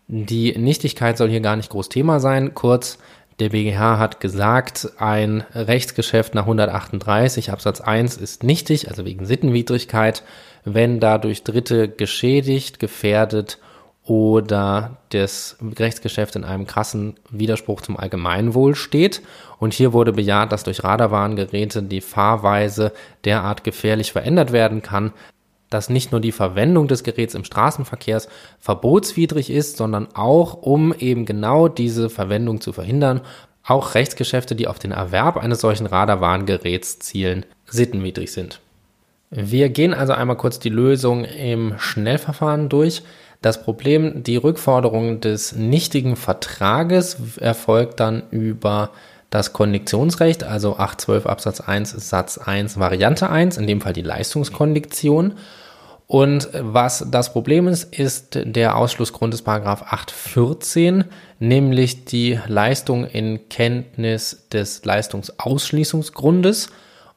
Die 0.07 0.57
Nichtigkeit 0.57 1.17
soll 1.17 1.29
hier 1.29 1.41
gar 1.41 1.55
nicht 1.55 1.69
groß 1.69 1.89
Thema 1.89 2.19
sein. 2.19 2.53
Kurz, 2.53 2.97
der 3.39 3.49
BGH 3.49 3.99
hat 3.99 4.19
gesagt, 4.19 4.89
ein 4.97 5.43
Rechtsgeschäft 5.53 6.35
nach 6.35 6.43
138 6.43 7.51
Absatz 7.51 7.81
1 7.81 8.17
ist 8.17 8.43
nichtig, 8.43 8.87
also 8.87 9.05
wegen 9.05 9.25
Sittenwidrigkeit, 9.25 10.23
wenn 10.63 10.99
dadurch 10.99 11.43
Dritte 11.43 11.89
geschädigt, 11.89 12.79
gefährdet 12.79 13.59
oder 14.05 14.97
das 15.09 15.57
Rechtsgeschäft 15.79 16.35
in 16.35 16.43
einem 16.43 16.67
krassen 16.67 17.15
Widerspruch 17.31 17.81
zum 17.81 17.97
Allgemeinwohl 17.97 18.75
steht. 18.75 19.21
Und 19.57 19.73
hier 19.73 19.93
wurde 19.93 20.13
bejaht, 20.13 20.51
dass 20.51 20.63
durch 20.63 20.83
Radarwarngeräte 20.83 21.81
die 21.81 22.01
Fahrweise 22.01 22.93
derart 23.23 23.63
gefährlich 23.63 24.11
verändert 24.11 24.51
werden 24.51 24.83
kann, 24.83 25.11
dass 25.71 25.89
nicht 25.89 26.11
nur 26.11 26.21
die 26.21 26.31
Verwendung 26.31 26.87
des 26.87 27.03
Geräts 27.03 27.33
im 27.33 27.43
Straßenverkehrs 27.43 28.29
verbotswidrig 28.59 29.49
ist, 29.49 29.77
sondern 29.77 30.07
auch, 30.13 30.53
um 30.53 30.93
eben 30.93 31.25
genau 31.25 31.67
diese 31.67 32.11
Verwendung 32.11 32.61
zu 32.61 32.73
verhindern, 32.73 33.21
auch 33.63 33.95
Rechtsgeschäfte, 33.95 34.55
die 34.55 34.67
auf 34.67 34.77
den 34.77 34.91
Erwerb 34.91 35.37
eines 35.37 35.61
solchen 35.61 35.87
Radarwarngeräts 35.87 36.99
zielen, 36.99 37.45
sittenwidrig 37.65 38.31
sind. 38.31 38.61
Wir 39.31 39.69
gehen 39.69 39.95
also 39.95 40.13
einmal 40.13 40.37
kurz 40.37 40.59
die 40.59 40.69
Lösung 40.69 41.25
im 41.25 41.73
Schnellverfahren 41.79 42.69
durch. 42.69 43.01
Das 43.45 43.61
Problem, 43.61 44.23
die 44.23 44.37
Rückforderung 44.37 45.21
des 45.21 45.53
nichtigen 45.53 46.15
Vertrages 46.15 47.17
erfolgt 47.39 47.99
dann 47.99 48.23
über 48.31 48.89
das 49.29 49.53
Kondiktionsrecht, 49.53 50.43
also 50.43 50.77
812 50.77 51.27
Absatz 51.27 51.61
1 51.61 51.91
Satz 51.91 52.39
1 52.39 52.79
Variante 52.79 53.29
1, 53.29 53.57
in 53.57 53.67
dem 53.67 53.81
Fall 53.81 53.93
die 53.93 54.01
Leistungskondiktion. 54.01 55.35
Und 56.07 56.49
was 56.59 57.05
das 57.11 57.33
Problem 57.33 57.67
ist, 57.67 57.95
ist 57.95 58.39
der 58.41 58.77
Ausschlussgrund 58.77 59.31
des 59.31 59.43
Paragraph 59.43 59.83
814, 59.93 61.03
nämlich 61.37 62.05
die 62.05 62.39
Leistung 62.47 63.05
in 63.05 63.47
Kenntnis 63.47 64.47
des 64.51 64.83
Leistungsausschließungsgrundes. 64.85 66.69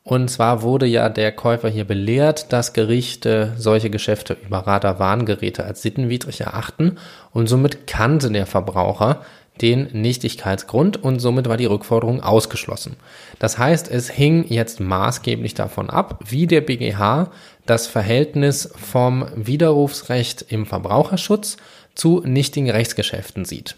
Und 0.08 0.30
zwar 0.30 0.62
wurde 0.62 0.86
ja 0.86 1.10
der 1.10 1.32
Käufer 1.32 1.68
hier 1.68 1.84
belehrt, 1.84 2.50
dass 2.54 2.72
Gerichte 2.72 3.52
solche 3.58 3.90
Geschäfte 3.90 4.38
über 4.42 4.60
Radarwarngeräte 4.60 5.64
als 5.64 5.82
sittenwidrig 5.82 6.40
erachten 6.40 6.96
und 7.30 7.46
somit 7.46 7.86
kannte 7.86 8.30
der 8.30 8.46
Verbraucher 8.46 9.20
den 9.60 9.88
Nichtigkeitsgrund 9.92 10.96
und 10.96 11.18
somit 11.20 11.46
war 11.46 11.58
die 11.58 11.66
Rückforderung 11.66 12.22
ausgeschlossen. 12.22 12.96
Das 13.38 13.58
heißt, 13.58 13.90
es 13.90 14.08
hing 14.08 14.46
jetzt 14.48 14.80
maßgeblich 14.80 15.52
davon 15.52 15.90
ab, 15.90 16.20
wie 16.26 16.46
der 16.46 16.62
BGH 16.62 17.30
das 17.66 17.86
Verhältnis 17.86 18.72
vom 18.76 19.26
Widerrufsrecht 19.34 20.46
im 20.48 20.64
Verbraucherschutz 20.64 21.58
zu 21.94 22.22
nichtigen 22.24 22.70
Rechtsgeschäften 22.70 23.44
sieht. 23.44 23.76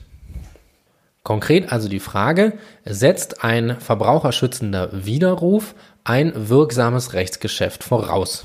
Konkret 1.23 1.71
also 1.71 1.89
die 1.89 2.01
Frage, 2.01 2.55
setzt 2.85 3.45
ein 3.45 3.79
verbraucherschützender 3.79 5.05
Widerruf 5.05 5.75
ein 6.05 6.33
wirksames 6.49 7.13
Rechtsgeschäft 7.13 7.85
voraus? 7.85 8.45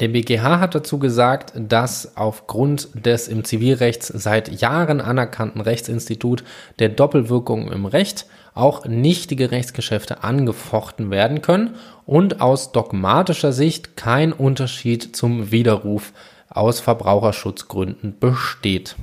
Der 0.00 0.08
BGH 0.08 0.60
hat 0.60 0.74
dazu 0.74 0.98
gesagt, 0.98 1.52
dass 1.54 2.16
aufgrund 2.16 2.88
des 3.06 3.28
im 3.28 3.44
Zivilrechts 3.44 4.08
seit 4.08 4.48
Jahren 4.60 5.00
anerkannten 5.02 5.60
Rechtsinstitut 5.60 6.42
der 6.78 6.88
Doppelwirkung 6.88 7.70
im 7.70 7.84
Recht 7.84 8.24
auch 8.54 8.86
nichtige 8.86 9.50
Rechtsgeschäfte 9.50 10.24
angefochten 10.24 11.10
werden 11.10 11.42
können 11.42 11.74
und 12.06 12.40
aus 12.40 12.72
dogmatischer 12.72 13.52
Sicht 13.52 13.96
kein 13.96 14.32
Unterschied 14.32 15.14
zum 15.14 15.50
Widerruf 15.50 16.14
aus 16.48 16.80
Verbraucherschutzgründen 16.80 18.18
besteht. 18.18 18.96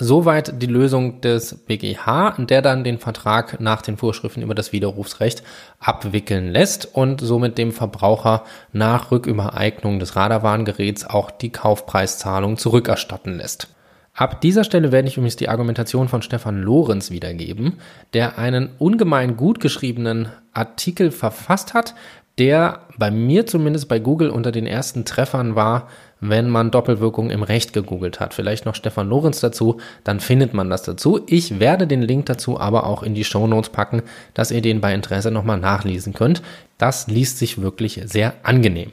Soweit 0.00 0.62
die 0.62 0.66
Lösung 0.66 1.20
des 1.22 1.56
BGH, 1.66 2.36
der 2.38 2.62
dann 2.62 2.84
den 2.84 2.98
Vertrag 2.98 3.58
nach 3.58 3.82
den 3.82 3.96
Vorschriften 3.96 4.42
über 4.42 4.54
das 4.54 4.70
Widerrufsrecht 4.70 5.42
abwickeln 5.80 6.52
lässt 6.52 6.94
und 6.94 7.20
somit 7.20 7.58
dem 7.58 7.72
Verbraucher 7.72 8.44
nach 8.72 9.10
Rückübereignung 9.10 9.98
des 9.98 10.14
Radarwarngeräts 10.14 11.04
auch 11.04 11.32
die 11.32 11.50
Kaufpreiszahlung 11.50 12.58
zurückerstatten 12.58 13.38
lässt. 13.38 13.74
Ab 14.14 14.40
dieser 14.40 14.62
Stelle 14.62 14.92
werde 14.92 15.08
ich 15.08 15.16
übrigens 15.16 15.34
die 15.34 15.48
Argumentation 15.48 16.06
von 16.06 16.22
Stefan 16.22 16.62
Lorenz 16.62 17.10
wiedergeben, 17.10 17.78
der 18.14 18.38
einen 18.38 18.70
ungemein 18.78 19.36
gut 19.36 19.58
geschriebenen 19.58 20.28
Artikel 20.52 21.10
verfasst 21.10 21.74
hat, 21.74 21.96
der 22.38 22.82
bei 22.96 23.10
mir 23.10 23.46
zumindest 23.46 23.88
bei 23.88 23.98
Google 23.98 24.30
unter 24.30 24.52
den 24.52 24.66
ersten 24.66 25.04
Treffern 25.04 25.56
war, 25.56 25.88
wenn 26.20 26.48
man 26.48 26.70
Doppelwirkung 26.70 27.30
im 27.30 27.42
Recht 27.42 27.72
gegoogelt 27.72 28.20
hat. 28.20 28.34
Vielleicht 28.34 28.66
noch 28.66 28.74
Stefan 28.74 29.08
Lorenz 29.08 29.40
dazu, 29.40 29.78
dann 30.04 30.20
findet 30.20 30.54
man 30.54 30.70
das 30.70 30.82
dazu. 30.82 31.20
Ich 31.26 31.60
werde 31.60 31.86
den 31.86 32.02
Link 32.02 32.26
dazu 32.26 32.58
aber 32.58 32.86
auch 32.86 33.02
in 33.02 33.14
die 33.14 33.24
Show 33.24 33.46
Notes 33.46 33.70
packen, 33.70 34.02
dass 34.34 34.50
ihr 34.50 34.62
den 34.62 34.80
bei 34.80 34.94
Interesse 34.94 35.30
nochmal 35.30 35.58
nachlesen 35.58 36.12
könnt. 36.12 36.42
Das 36.76 37.06
liest 37.06 37.38
sich 37.38 37.60
wirklich 37.60 38.00
sehr 38.04 38.34
angenehm. 38.42 38.92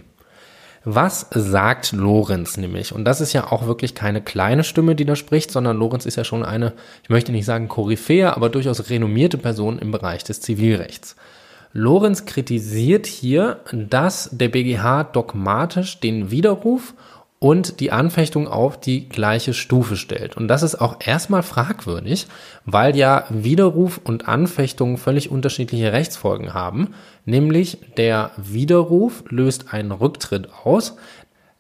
Was 0.88 1.26
sagt 1.32 1.94
Lorenz 1.94 2.58
nämlich? 2.58 2.94
Und 2.94 3.06
das 3.06 3.20
ist 3.20 3.34
ja 3.34 3.52
auch 3.52 3.66
wirklich 3.66 3.96
keine 3.96 4.22
kleine 4.22 4.64
Stimme, 4.64 4.94
die 4.94 5.06
da 5.06 5.16
spricht, 5.16 5.50
sondern 5.50 5.78
Lorenz 5.78 6.06
ist 6.06 6.16
ja 6.16 6.24
schon 6.24 6.46
eine, 6.46 6.74
ich 7.02 7.10
möchte 7.10 7.32
nicht 7.32 7.46
sagen 7.46 7.68
Koryphäe, 7.68 8.36
aber 8.36 8.50
durchaus 8.50 8.88
renommierte 8.92 9.40
Person 9.40 9.80
im 9.80 9.90
Bereich 9.90 10.24
des 10.24 10.42
Zivilrechts. 10.42 11.16
Lorenz 11.74 12.26
kritisiert 12.26 13.08
hier, 13.08 13.62
dass 13.74 14.30
der 14.32 14.50
BGH 14.50 15.06
dogmatisch 15.06 16.00
den 16.00 16.30
Widerruf 16.30 16.94
und 17.46 17.80
die 17.80 17.92
Anfechtung 17.92 18.48
auf 18.48 18.80
die 18.80 19.08
gleiche 19.08 19.54
Stufe 19.54 19.98
stellt. 19.98 20.36
Und 20.36 20.48
das 20.48 20.64
ist 20.64 20.82
auch 20.82 20.96
erstmal 21.00 21.44
fragwürdig, 21.44 22.26
weil 22.66 22.96
ja 22.96 23.26
Widerruf 23.30 24.02
und 24.04 24.28
Anfechtung 24.28 24.98
völlig 24.98 25.30
unterschiedliche 25.30 25.94
Rechtsfolgen 25.94 26.56
haben. 26.56 26.96
Nämlich 27.24 27.78
der 27.98 28.32
Widerruf 28.36 29.26
löst 29.30 29.76
einen 29.76 29.92
Rücktritt 29.92 30.50
aus, 30.64 30.96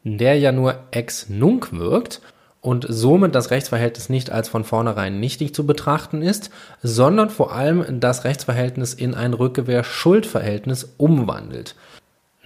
der 0.04 0.40
ja 0.40 0.52
nur 0.52 0.74
ex 0.90 1.30
nunc 1.30 1.72
wirkt 1.72 2.20
und 2.62 2.88
somit 2.90 3.36
das 3.36 3.52
Rechtsverhältnis 3.52 4.10
nicht 4.10 4.32
als 4.32 4.50
von 4.50 4.64
vornherein 4.64 5.20
nichtig 5.20 5.54
zu 5.54 5.68
betrachten 5.68 6.24
ist, 6.24 6.50
sondern 6.82 7.30
vor 7.30 7.54
allem 7.54 8.00
das 8.00 8.24
Rechtsverhältnis 8.24 8.96
in 8.96 9.14
ein 9.14 9.36
Rückgewehr-Schuldverhältnis 9.36 10.96
umwandelt. 10.98 11.76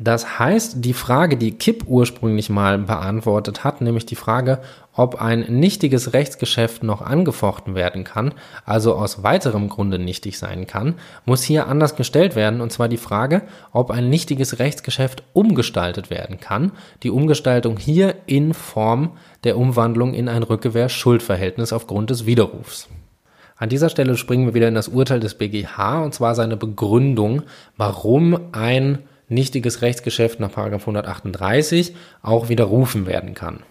Das 0.02 0.40
heißt, 0.40 0.78
die 0.86 0.94
Frage, 0.94 1.36
die 1.36 1.52
Kipp 1.52 1.84
ursprünglich 1.86 2.50
mal 2.50 2.78
beantwortet 2.78 3.66
hat, 3.66 3.82
nämlich 3.82 4.06
die 4.06 4.16
Frage, 4.16 4.60
ob 4.94 5.22
ein 5.22 5.42
nichtiges 5.60 6.14
Rechtsgeschäft 6.14 6.84
noch 6.84 7.02
angefochten 7.02 7.76
werden 7.76 8.06
kann, 8.06 8.34
also 8.66 8.96
aus 8.96 9.24
weiterem 9.24 9.68
Grunde 9.68 10.00
nichtig 10.00 10.40
sein 10.40 10.68
kann, 10.68 10.96
muss 11.26 11.44
hier 11.44 11.68
anders 11.68 11.98
gestellt 11.98 12.38
werden, 12.38 12.62
und 12.62 12.72
zwar 12.72 12.88
die 12.88 12.98
Frage, 12.98 13.42
ob 13.74 13.92
ein 13.92 14.10
nichtiges 14.10 14.60
Rechtsgeschäft 14.60 15.24
umgestaltet 15.34 16.10
werden 16.10 16.40
kann, 16.40 16.72
die 17.04 17.12
Umgestaltung 17.12 17.78
hier 17.78 18.16
in 18.26 18.54
Form 18.54 19.18
der 19.44 19.58
Umwandlung 19.58 20.14
in 20.14 20.30
ein 20.30 20.44
Rückgewehr-Schuldverhältnis 20.44 21.74
aufgrund 21.74 22.10
des 22.10 22.26
Widerrufs. 22.26 22.88
An 23.58 23.68
dieser 23.68 23.90
Stelle 23.90 24.16
springen 24.16 24.46
wir 24.46 24.54
wieder 24.54 24.70
in 24.70 24.76
das 24.76 24.88
Urteil 24.88 25.20
des 25.20 25.36
BGH, 25.36 26.04
und 26.04 26.14
zwar 26.14 26.36
seine 26.36 26.56
Begründung, 26.56 27.44
warum 27.76 28.40
ein 28.54 29.00
nichtiges 29.30 29.82
Rechtsgeschäft 29.82 30.40
nach 30.40 30.56
138 30.56 31.96
auch 32.22 32.50
widerrufen 32.50 33.06
werden 33.06 33.34
kann. 33.34 33.64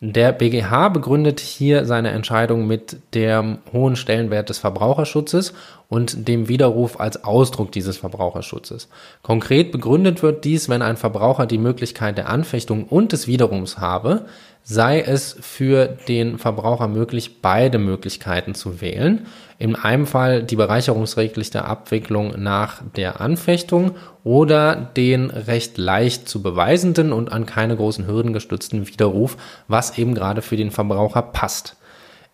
Der 0.00 0.30
BGH 0.30 0.90
begründet 0.90 1.40
hier 1.40 1.84
seine 1.84 2.10
Entscheidung 2.10 2.68
mit 2.68 2.98
dem 3.14 3.58
hohen 3.72 3.96
Stellenwert 3.96 4.48
des 4.48 4.58
Verbraucherschutzes 4.58 5.54
und 5.88 6.28
dem 6.28 6.46
Widerruf 6.46 7.00
als 7.00 7.24
Ausdruck 7.24 7.72
dieses 7.72 7.96
Verbraucherschutzes. 7.96 8.88
Konkret 9.22 9.72
begründet 9.72 10.22
wird 10.22 10.44
dies, 10.44 10.68
wenn 10.68 10.82
ein 10.82 10.96
Verbraucher 10.96 11.46
die 11.46 11.58
Möglichkeit 11.58 12.16
der 12.16 12.28
Anfechtung 12.28 12.84
und 12.84 13.10
des 13.10 13.26
Widerrufs 13.26 13.78
habe, 13.78 14.26
sei 14.70 15.00
es 15.00 15.34
für 15.40 15.86
den 15.86 16.36
Verbraucher 16.36 16.88
möglich, 16.88 17.40
beide 17.40 17.78
Möglichkeiten 17.78 18.54
zu 18.54 18.82
wählen. 18.82 19.26
In 19.58 19.76
einem 19.76 20.06
Fall 20.06 20.42
die 20.42 20.56
bereicherungsrechtliche 20.56 21.64
Abwicklung 21.64 22.34
nach 22.36 22.82
der 22.94 23.22
Anfechtung 23.22 23.92
oder 24.24 24.76
den 24.76 25.30
recht 25.30 25.78
leicht 25.78 26.28
zu 26.28 26.42
beweisenden 26.42 27.14
und 27.14 27.32
an 27.32 27.46
keine 27.46 27.76
großen 27.76 28.06
Hürden 28.06 28.34
gestützten 28.34 28.86
Widerruf, 28.86 29.38
was 29.68 29.96
eben 29.96 30.14
gerade 30.14 30.42
für 30.42 30.58
den 30.58 30.70
Verbraucher 30.70 31.22
passt. 31.22 31.77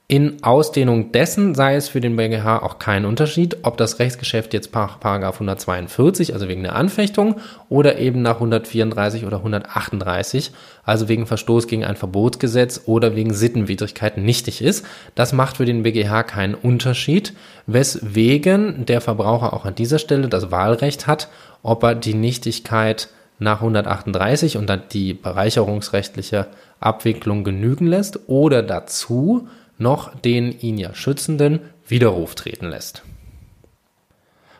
In 0.07 0.43
Ausdehnung 0.45 1.13
dessen 1.13 1.55
sei 1.55 1.77
es 1.77 1.89
für 1.89 2.03
den 2.03 2.17
BGH 2.17 2.59
auch 2.59 2.79
kein 2.79 3.07
Unterschied, 3.07 3.57
ob 3.63 3.79
das 3.79 4.01
Rechtsgeschäft 4.01 4.53
jetzt 4.53 4.71
Paragraph 4.71 5.37
142, 5.37 6.35
also 6.35 6.47
wegen 6.47 6.63
der 6.63 6.77
Anfechtung, 6.77 7.37
oder 7.71 7.99
eben 7.99 8.21
nach 8.21 8.35
134 8.35 9.25
oder 9.25 9.39
138, 9.39 10.51
also 10.85 11.09
wegen 11.09 11.27
Verstoß 11.27 11.69
gegen 11.69 11.87
ein 11.87 11.97
Verbotsgesetz 11.97 12.83
oder 12.85 13.17
wegen 13.17 13.33
Sittenwidrigkeit 13.33 14.19
nichtig 14.19 14.61
ist. 14.61 14.85
Das 15.15 15.33
macht 15.33 15.57
für 15.57 15.65
den 15.65 15.85
BGH 15.85 16.25
keinen 16.25 16.55
Unterschied, 16.55 17.33
weswegen 17.67 18.85
der 18.85 19.01
Verbraucher 19.01 19.55
auch 19.55 19.65
an 19.65 19.75
dieser 19.75 19.99
Stelle 19.99 20.29
das 20.29 20.51
Wahlrecht 20.51 21.07
hat, 21.07 21.31
ob 21.63 21.83
er 21.83 21.95
die 21.95 22.13
Nichtigkeit 22.13 23.09
nach 23.39 23.61
138 23.61 24.59
und 24.59 24.69
dann 24.69 24.83
die 24.93 25.15
bereicherungsrechtliche 25.15 26.49
Abwicklung 26.79 27.43
genügen 27.43 27.87
lässt 27.87 28.29
oder 28.29 28.63
dazu 28.63 29.49
noch 29.79 30.15
den 30.15 30.53
ihn 30.59 30.79
ja 30.79 30.95
schützenden 30.95 31.61
Widerruf 31.87 32.35
treten 32.35 32.69
lässt. 32.69 33.03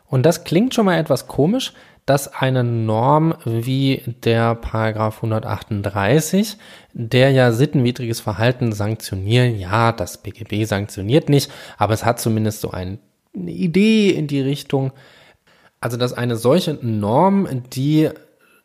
Und 0.07 0.25
das 0.25 0.45
klingt 0.45 0.75
schon 0.75 0.87
mal 0.87 0.99
etwas 0.99 1.27
komisch, 1.27 1.73
dass 2.07 2.29
eine 2.29 2.63
Norm 2.63 3.35
wie 3.45 4.03
der 4.25 4.55
Paragraph 4.55 5.17
138, 5.17 6.59
der 6.93 7.31
ja 7.31 7.51
sittenwidriges 7.53 8.21
Verhalten 8.21 8.73
sanktionieren, 8.73 9.59
ja, 9.59 9.91
das 9.93 10.19
BGB 10.19 10.67
sanktioniert 10.67 11.31
nicht, 11.31 11.51
aber 11.79 11.95
es 11.95 12.05
hat 12.05 12.21
zumindest 12.21 12.61
so 12.61 12.71
eine 12.71 12.99
Idee 13.33 14.11
in 14.11 14.27
die 14.27 14.43
Richtung, 14.43 14.93
also 15.81 15.97
dass 15.97 16.13
eine 16.13 16.37
solche 16.37 16.75
Norm, 16.75 17.49
die 17.73 18.11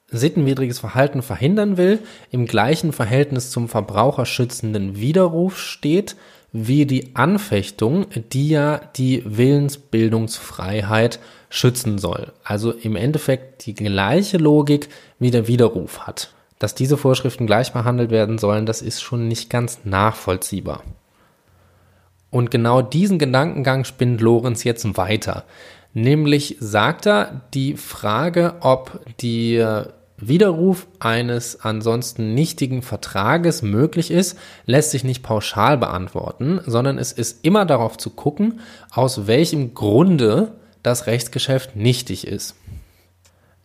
sittenwidriges 0.07 0.79
Verhalten 0.79 1.21
verhindern 1.21 1.77
will, 1.77 1.99
im 2.31 2.45
gleichen 2.45 2.91
Verhältnis 2.91 3.51
zum 3.51 3.69
verbraucherschützenden 3.69 4.99
Widerruf 4.99 5.57
steht, 5.59 6.15
wie 6.51 6.85
die 6.85 7.15
Anfechtung, 7.15 8.07
die 8.31 8.49
ja 8.49 8.81
die 8.95 9.23
Willensbildungsfreiheit 9.25 11.19
schützen 11.49 11.97
soll. 11.97 12.31
Also 12.43 12.71
im 12.71 12.95
Endeffekt 12.95 13.65
die 13.65 13.75
gleiche 13.75 14.37
Logik 14.37 14.89
wie 15.19 15.31
der 15.31 15.47
Widerruf 15.47 16.07
hat. 16.07 16.33
Dass 16.57 16.75
diese 16.75 16.97
Vorschriften 16.97 17.47
gleich 17.47 17.71
behandelt 17.71 18.11
werden 18.11 18.37
sollen, 18.37 18.65
das 18.65 18.81
ist 18.81 19.01
schon 19.01 19.27
nicht 19.27 19.49
ganz 19.49 19.79
nachvollziehbar. 19.85 20.83
Und 22.31 22.51
genau 22.51 22.81
diesen 22.81 23.17
Gedankengang 23.17 23.85
spinnt 23.85 24.21
Lorenz 24.21 24.63
jetzt 24.63 24.97
weiter. 24.97 25.45
Nämlich 25.93 26.57
sagt 26.59 27.07
er, 27.07 27.41
die 27.53 27.75
Frage, 27.75 28.55
ob 28.59 28.99
die 29.21 29.63
Widerruf 30.21 30.87
eines 30.99 31.61
ansonsten 31.61 32.33
nichtigen 32.33 32.81
Vertrages 32.81 33.61
möglich 33.61 34.11
ist, 34.11 34.37
lässt 34.65 34.91
sich 34.91 35.03
nicht 35.03 35.23
pauschal 35.23 35.77
beantworten, 35.77 36.59
sondern 36.65 36.97
es 36.97 37.11
ist 37.11 37.45
immer 37.45 37.65
darauf 37.65 37.97
zu 37.97 38.09
gucken, 38.09 38.59
aus 38.91 39.27
welchem 39.27 39.73
Grunde 39.73 40.53
das 40.83 41.07
Rechtsgeschäft 41.07 41.75
nichtig 41.75 42.27
ist. 42.27 42.55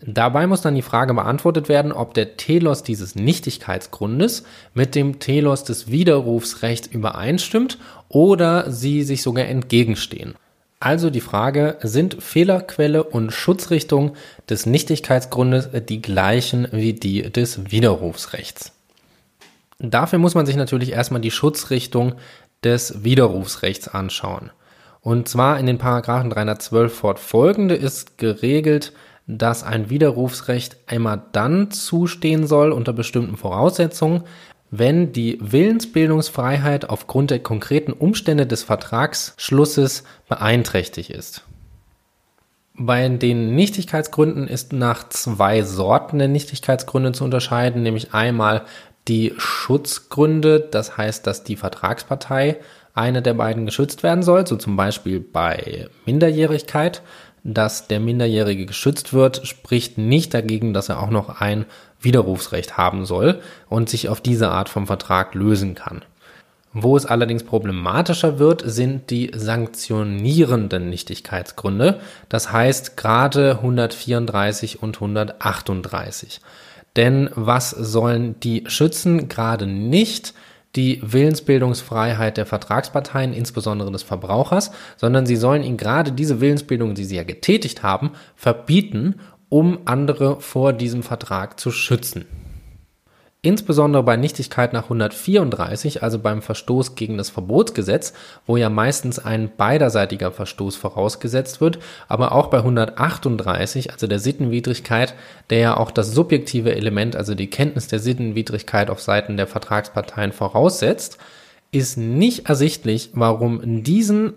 Dabei 0.06 0.46
muss 0.46 0.60
dann 0.60 0.74
die 0.74 0.82
Frage 0.82 1.14
beantwortet 1.14 1.68
werden, 1.68 1.90
ob 1.90 2.12
der 2.12 2.36
Telos 2.36 2.82
dieses 2.82 3.14
Nichtigkeitsgrundes 3.14 4.44
mit 4.74 4.94
dem 4.94 5.18
Telos 5.18 5.64
des 5.64 5.90
Widerrufsrechts 5.90 6.88
übereinstimmt 6.88 7.78
oder 8.08 8.70
sie 8.70 9.02
sich 9.02 9.22
sogar 9.22 9.46
entgegenstehen. 9.46 10.34
Also 10.84 11.08
die 11.08 11.22
Frage, 11.22 11.78
sind 11.80 12.22
Fehlerquelle 12.22 13.04
und 13.04 13.32
Schutzrichtung 13.32 14.16
des 14.50 14.66
Nichtigkeitsgrundes 14.66 15.70
die 15.88 16.02
gleichen 16.02 16.68
wie 16.72 16.92
die 16.92 17.22
des 17.22 17.70
Widerrufsrechts? 17.70 18.72
Dafür 19.78 20.18
muss 20.18 20.34
man 20.34 20.44
sich 20.44 20.56
natürlich 20.56 20.92
erstmal 20.92 21.22
die 21.22 21.30
Schutzrichtung 21.30 22.16
des 22.64 23.02
Widerrufsrechts 23.02 23.88
anschauen. 23.88 24.50
Und 25.00 25.26
zwar 25.26 25.58
in 25.58 25.64
den 25.64 25.78
Paragraphen 25.78 26.28
312 26.28 26.94
fortfolgende 26.94 27.76
ist 27.76 28.18
geregelt, 28.18 28.92
dass 29.26 29.64
ein 29.64 29.88
Widerrufsrecht 29.88 30.76
einmal 30.86 31.22
dann 31.32 31.70
zustehen 31.70 32.46
soll 32.46 32.72
unter 32.72 32.92
bestimmten 32.92 33.38
Voraussetzungen, 33.38 34.24
wenn 34.78 35.12
die 35.12 35.38
Willensbildungsfreiheit 35.40 36.90
aufgrund 36.90 37.30
der 37.30 37.38
konkreten 37.38 37.92
Umstände 37.92 38.46
des 38.46 38.64
Vertragsschlusses 38.64 40.02
beeinträchtigt 40.28 41.10
ist. 41.10 41.44
Bei 42.76 43.08
den 43.08 43.54
Nichtigkeitsgründen 43.54 44.48
ist 44.48 44.72
nach 44.72 45.08
zwei 45.08 45.62
Sorten 45.62 46.18
der 46.18 46.26
Nichtigkeitsgründe 46.26 47.12
zu 47.12 47.22
unterscheiden, 47.22 47.84
nämlich 47.84 48.14
einmal 48.14 48.62
die 49.06 49.32
Schutzgründe, 49.36 50.58
das 50.58 50.96
heißt, 50.96 51.24
dass 51.24 51.44
die 51.44 51.56
Vertragspartei 51.56 52.56
eine 52.94 53.22
der 53.22 53.34
beiden 53.34 53.66
geschützt 53.66 54.02
werden 54.02 54.24
soll, 54.24 54.46
so 54.46 54.56
zum 54.56 54.76
Beispiel 54.76 55.20
bei 55.20 55.88
Minderjährigkeit, 56.04 57.02
dass 57.44 57.86
der 57.86 58.00
Minderjährige 58.00 58.66
geschützt 58.66 59.12
wird, 59.12 59.46
spricht 59.46 59.98
nicht 59.98 60.32
dagegen, 60.34 60.72
dass 60.72 60.88
er 60.88 61.00
auch 61.00 61.10
noch 61.10 61.40
ein 61.40 61.66
Widerrufsrecht 62.04 62.76
haben 62.76 63.06
soll 63.06 63.40
und 63.68 63.88
sich 63.88 64.08
auf 64.08 64.20
diese 64.20 64.50
Art 64.50 64.68
vom 64.68 64.86
Vertrag 64.86 65.34
lösen 65.34 65.74
kann. 65.74 66.02
Wo 66.76 66.96
es 66.96 67.06
allerdings 67.06 67.44
problematischer 67.44 68.40
wird, 68.40 68.62
sind 68.66 69.10
die 69.10 69.30
sanktionierenden 69.32 70.90
Nichtigkeitsgründe, 70.90 72.00
das 72.28 72.50
heißt 72.50 72.96
gerade 72.96 73.52
134 73.52 74.82
und 74.82 74.96
138. 74.96 76.40
Denn 76.96 77.30
was 77.34 77.70
sollen 77.70 78.40
die 78.40 78.64
schützen? 78.66 79.28
Gerade 79.28 79.66
nicht 79.66 80.34
die 80.74 81.00
Willensbildungsfreiheit 81.04 82.36
der 82.36 82.46
Vertragsparteien, 82.46 83.32
insbesondere 83.32 83.92
des 83.92 84.02
Verbrauchers, 84.02 84.72
sondern 84.96 85.26
sie 85.26 85.36
sollen 85.36 85.62
ihnen 85.62 85.76
gerade 85.76 86.10
diese 86.10 86.40
Willensbildung, 86.40 86.94
die 86.94 87.04
sie 87.04 87.16
ja 87.16 87.22
getätigt 87.22 87.84
haben, 87.84 88.10
verbieten 88.34 89.20
um 89.54 89.78
andere 89.84 90.40
vor 90.40 90.72
diesem 90.72 91.04
Vertrag 91.04 91.60
zu 91.60 91.70
schützen. 91.70 92.24
Insbesondere 93.40 94.02
bei 94.02 94.16
Nichtigkeit 94.16 94.72
nach 94.72 94.84
134, 94.84 96.02
also 96.02 96.18
beim 96.18 96.42
Verstoß 96.42 96.96
gegen 96.96 97.16
das 97.18 97.30
Verbotsgesetz, 97.30 98.14
wo 98.48 98.56
ja 98.56 98.68
meistens 98.68 99.20
ein 99.20 99.52
beiderseitiger 99.56 100.32
Verstoß 100.32 100.74
vorausgesetzt 100.74 101.60
wird, 101.60 101.78
aber 102.08 102.32
auch 102.32 102.48
bei 102.48 102.58
138, 102.58 103.92
also 103.92 104.08
der 104.08 104.18
Sittenwidrigkeit, 104.18 105.14
der 105.50 105.58
ja 105.58 105.76
auch 105.76 105.92
das 105.92 106.10
subjektive 106.10 106.74
Element, 106.74 107.14
also 107.14 107.36
die 107.36 107.48
Kenntnis 107.48 107.86
der 107.86 108.00
Sittenwidrigkeit 108.00 108.90
auf 108.90 109.00
Seiten 109.00 109.36
der 109.36 109.46
Vertragsparteien 109.46 110.32
voraussetzt, 110.32 111.18
ist 111.70 111.96
nicht 111.96 112.48
ersichtlich, 112.48 113.10
warum 113.14 113.84
diesen 113.84 114.32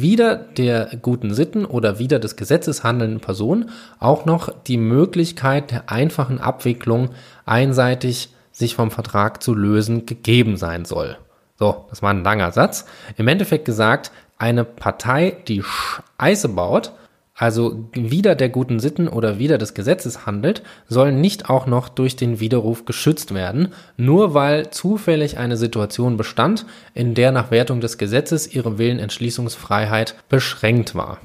wieder 0.00 0.36
der 0.36 0.90
guten 1.00 1.34
Sitten 1.34 1.64
oder 1.64 1.98
wieder 1.98 2.18
des 2.18 2.36
Gesetzes 2.36 2.84
handelnden 2.84 3.20
Person 3.20 3.70
auch 3.98 4.24
noch 4.24 4.48
die 4.66 4.76
Möglichkeit 4.76 5.70
der 5.70 5.90
einfachen 5.90 6.40
Abwicklung 6.40 7.10
einseitig 7.46 8.30
sich 8.52 8.74
vom 8.74 8.90
Vertrag 8.90 9.42
zu 9.42 9.54
lösen 9.54 10.06
gegeben 10.06 10.56
sein 10.56 10.84
soll. 10.84 11.16
So, 11.58 11.86
das 11.90 12.02
war 12.02 12.10
ein 12.10 12.24
langer 12.24 12.52
Satz. 12.52 12.86
Im 13.16 13.28
Endeffekt 13.28 13.64
gesagt, 13.64 14.10
eine 14.38 14.64
Partei, 14.64 15.36
die 15.46 15.62
Scheiße 15.62 16.48
baut, 16.48 16.92
also 17.36 17.88
wieder 17.92 18.36
der 18.36 18.48
guten 18.48 18.78
Sitten 18.78 19.08
oder 19.08 19.38
wieder 19.38 19.58
des 19.58 19.74
Gesetzes 19.74 20.24
handelt, 20.24 20.62
soll 20.88 21.10
nicht 21.10 21.50
auch 21.50 21.66
noch 21.66 21.88
durch 21.88 22.14
den 22.14 22.38
Widerruf 22.38 22.84
geschützt 22.84 23.34
werden, 23.34 23.72
nur 23.96 24.34
weil 24.34 24.70
zufällig 24.70 25.36
eine 25.36 25.56
Situation 25.56 26.16
bestand, 26.16 26.64
in 26.94 27.14
der 27.14 27.32
nach 27.32 27.50
Wertung 27.50 27.80
des 27.80 27.98
Gesetzes 27.98 28.54
ihre 28.54 28.78
Willenentschließungsfreiheit 28.78 30.14
beschränkt 30.28 30.94
war. 30.94 31.18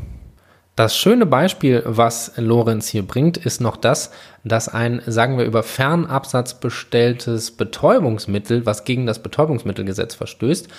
Das 0.76 0.96
schöne 0.96 1.26
Beispiel, 1.26 1.84
was 1.86 2.32
Lorenz 2.38 2.88
hier 2.88 3.04
bringt, 3.04 3.38
ist 3.38 3.60
noch 3.60 3.76
das, 3.76 4.12
dass 4.46 4.70
ein, 4.70 5.02
sagen 5.06 5.38
wir, 5.38 5.44
über 5.44 5.62
Fernabsatz 5.62 6.60
bestelltes 6.60 7.52
Betäubungsmittel, 7.52 8.66
was 8.66 8.86
gegen 8.86 9.06
das 9.06 9.22
Betäubungsmittelgesetz 9.22 10.16
verstößt, 10.16 10.70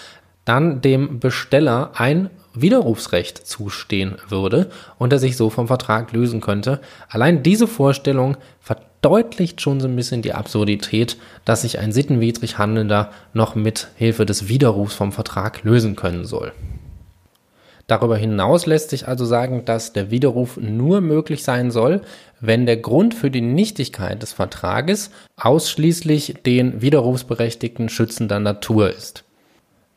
dann 0.47 0.81
dem 0.81 1.21
Besteller 1.21 1.91
ein 1.95 2.31
Widerrufsrecht 2.55 3.47
zustehen 3.47 4.17
würde 4.29 4.71
und 4.99 5.13
er 5.13 5.19
sich 5.19 5.37
so 5.37 5.51
vom 5.51 5.67
Vertrag 5.67 6.13
lösen 6.13 6.41
könnte. 6.41 6.81
Allein 7.09 7.43
diese 7.43 7.67
Vorstellung 7.67 8.37
verdeutlicht 8.61 9.61
schon 9.61 9.81
so 9.81 9.89
ein 9.89 9.97
bisschen 9.97 10.23
die 10.23 10.35
Absurdität, 10.35 11.17
dass 11.45 11.63
sich 11.63 11.79
ein 11.79 11.93
sittenwidrig 11.93 12.59
Handelnder 12.59 13.11
noch 13.33 13.55
mit 13.55 13.89
Hilfe 13.97 14.27
des 14.27 14.49
Widerrufs 14.49 14.95
vom 14.95 15.13
Vertrag 15.13 15.63
lösen 15.65 15.97
können 15.97 16.25
soll. 16.25 16.53
Darüber 17.91 18.17
hinaus 18.17 18.67
lässt 18.67 18.91
sich 18.91 19.09
also 19.09 19.25
sagen, 19.25 19.65
dass 19.65 19.93
der 19.93 20.13
Widerruf 20.13 20.57
nur 20.59 21.01
möglich 21.01 21.43
sein 21.43 21.73
soll, 21.73 22.03
wenn 22.41 22.65
der 22.65 22.77
Grund 22.77 23.15
für 23.15 23.33
die 23.33 23.41
Nichtigkeit 23.41 24.23
des 24.23 24.33
Vertrages 24.33 25.11
ausschließlich 25.37 26.37
den 26.47 26.83
Widerrufsberechtigten 26.83 27.89
schützender 27.89 28.39
Natur 28.39 28.91
ist. 28.91 29.25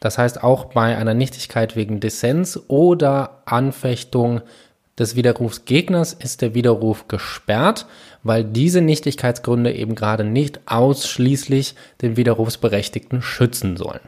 Das 0.03 0.17
heißt, 0.17 0.43
auch 0.43 0.65
bei 0.65 0.97
einer 0.97 1.13
Nichtigkeit 1.13 1.77
wegen 1.77 2.01
Dissens 2.01 2.59
oder 2.67 3.41
Anfechtung 3.45 4.41
des 4.99 5.15
Widerrufsgegners 5.15 6.11
ist 6.11 6.41
der 6.41 6.53
Widerruf 6.53 7.07
gesperrt, 7.07 7.85
weil 8.21 8.43
diese 8.43 8.81
Nichtigkeitsgründe 8.81 9.71
eben 9.71 9.95
gerade 9.95 10.25
nicht 10.25 10.59
ausschließlich 10.65 11.75
den 12.01 12.17
Widerrufsberechtigten 12.17 13.21
schützen 13.21 13.77
sollen. 13.77 14.01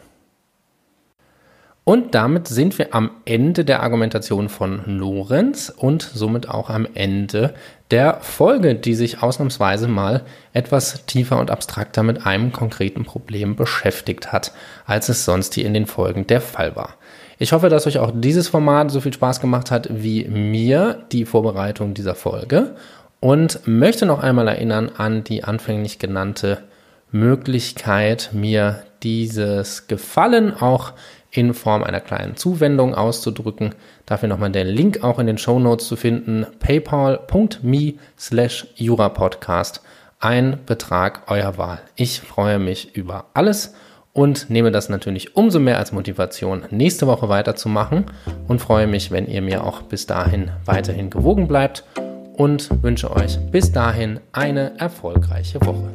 Und 1.88 2.15
damit 2.15 2.48
sind 2.48 2.80
wir 2.80 2.95
am 2.95 3.12
Ende 3.26 3.63
der 3.63 3.84
Argumentation 3.84 4.50
von 4.50 4.82
Lorenz 4.88 5.71
und 5.76 6.02
somit 6.02 6.50
auch 6.50 6.71
am 6.71 6.88
Ende 6.95 7.54
der 7.91 8.21
Folge, 8.21 8.74
die 8.74 8.95
sich 8.95 9.21
ausnahmsweise 9.21 9.88
mal 9.88 10.24
etwas 10.52 11.06
tiefer 11.06 11.39
und 11.39 11.52
abstrakter 11.52 12.02
mit 12.02 12.26
einem 12.26 12.52
konkreten 12.52 13.06
Problem 13.06 13.56
beschäftigt 13.56 14.34
hat, 14.34 14.52
als 14.88 15.10
es 15.10 15.26
sonst 15.26 15.54
hier 15.54 15.67
in 15.67 15.76
den 15.76 15.86
Folgen 15.86 16.26
der 16.26 16.41
Fall 16.41 16.76
war. 16.76 16.95
Ich 17.38 17.54
hoffe, 17.54 17.69
dass 17.69 17.86
euch 17.86 18.00
auch 18.00 18.12
dieses 18.15 18.48
Format 18.48 18.89
so 18.89 19.00
viel 19.00 19.13
Spaß 19.13 19.39
gemacht 19.39 19.69
hat 19.69 19.88
wie 19.91 20.26
mir 20.26 21.04
die 21.12 21.26
Vorbereitung 21.26 21.93
dieser 21.93 22.15
Folge 22.15 22.76
und 23.19 23.60
möchte 23.67 24.08
noch 24.08 24.24
einmal 24.24 24.48
erinnern 24.48 24.89
an 24.98 25.24
die 25.24 25.43
anfänglich 25.43 26.00
genannte 26.00 26.63
Möglichkeit, 27.12 28.32
mir 28.34 28.82
dieses 29.04 29.86
Gefallen 29.88 30.54
auch 30.54 30.93
in 31.36 31.54
Form 31.54 31.84
einer 31.84 32.00
kleinen 32.00 32.36
Zuwendung 32.36 32.95
auszudrücken. 32.95 33.76
Dafür 34.06 34.30
nochmal 34.30 34.52
der 34.52 34.63
Link 34.63 35.04
auch 35.04 35.19
in 35.19 35.28
den 35.28 35.38
Show 35.38 35.60
Notes 35.60 35.88
zu 35.88 35.95
finden. 35.95 36.45
paypal.me 36.60 37.93
slash 38.17 38.67
jurapodcast. 38.76 39.82
Ein 40.19 40.60
Betrag 40.65 41.30
eurer 41.30 41.58
Wahl. 41.58 41.80
Ich 41.95 42.21
freue 42.21 42.60
mich 42.60 42.95
über 42.95 43.26
alles 43.34 43.74
und 44.13 44.50
nehme 44.50 44.71
das 44.71 44.88
natürlich 44.88 45.36
umso 45.36 45.60
mehr 45.60 45.78
als 45.78 45.91
Motivation, 45.91 46.63
nächste 46.71 47.06
Woche 47.06 47.28
weiterzumachen 47.28 48.06
und 48.48 48.62
freue 48.62 48.88
mich, 48.88 49.12
wenn 49.12 49.28
ihr 49.28 49.41
mir 49.41 49.65
auch 49.65 49.82
bis 49.82 50.08
dahin 50.08 50.52
weiterhin 50.63 51.10
gewogen 51.10 51.50
bleibt 51.50 51.84
und 52.38 52.82
wünsche 52.82 53.12
euch 53.12 53.38
bis 53.52 53.74
dahin 53.74 54.21
eine 54.32 54.80
erfolgreiche 54.80 55.60
Woche. 55.62 55.89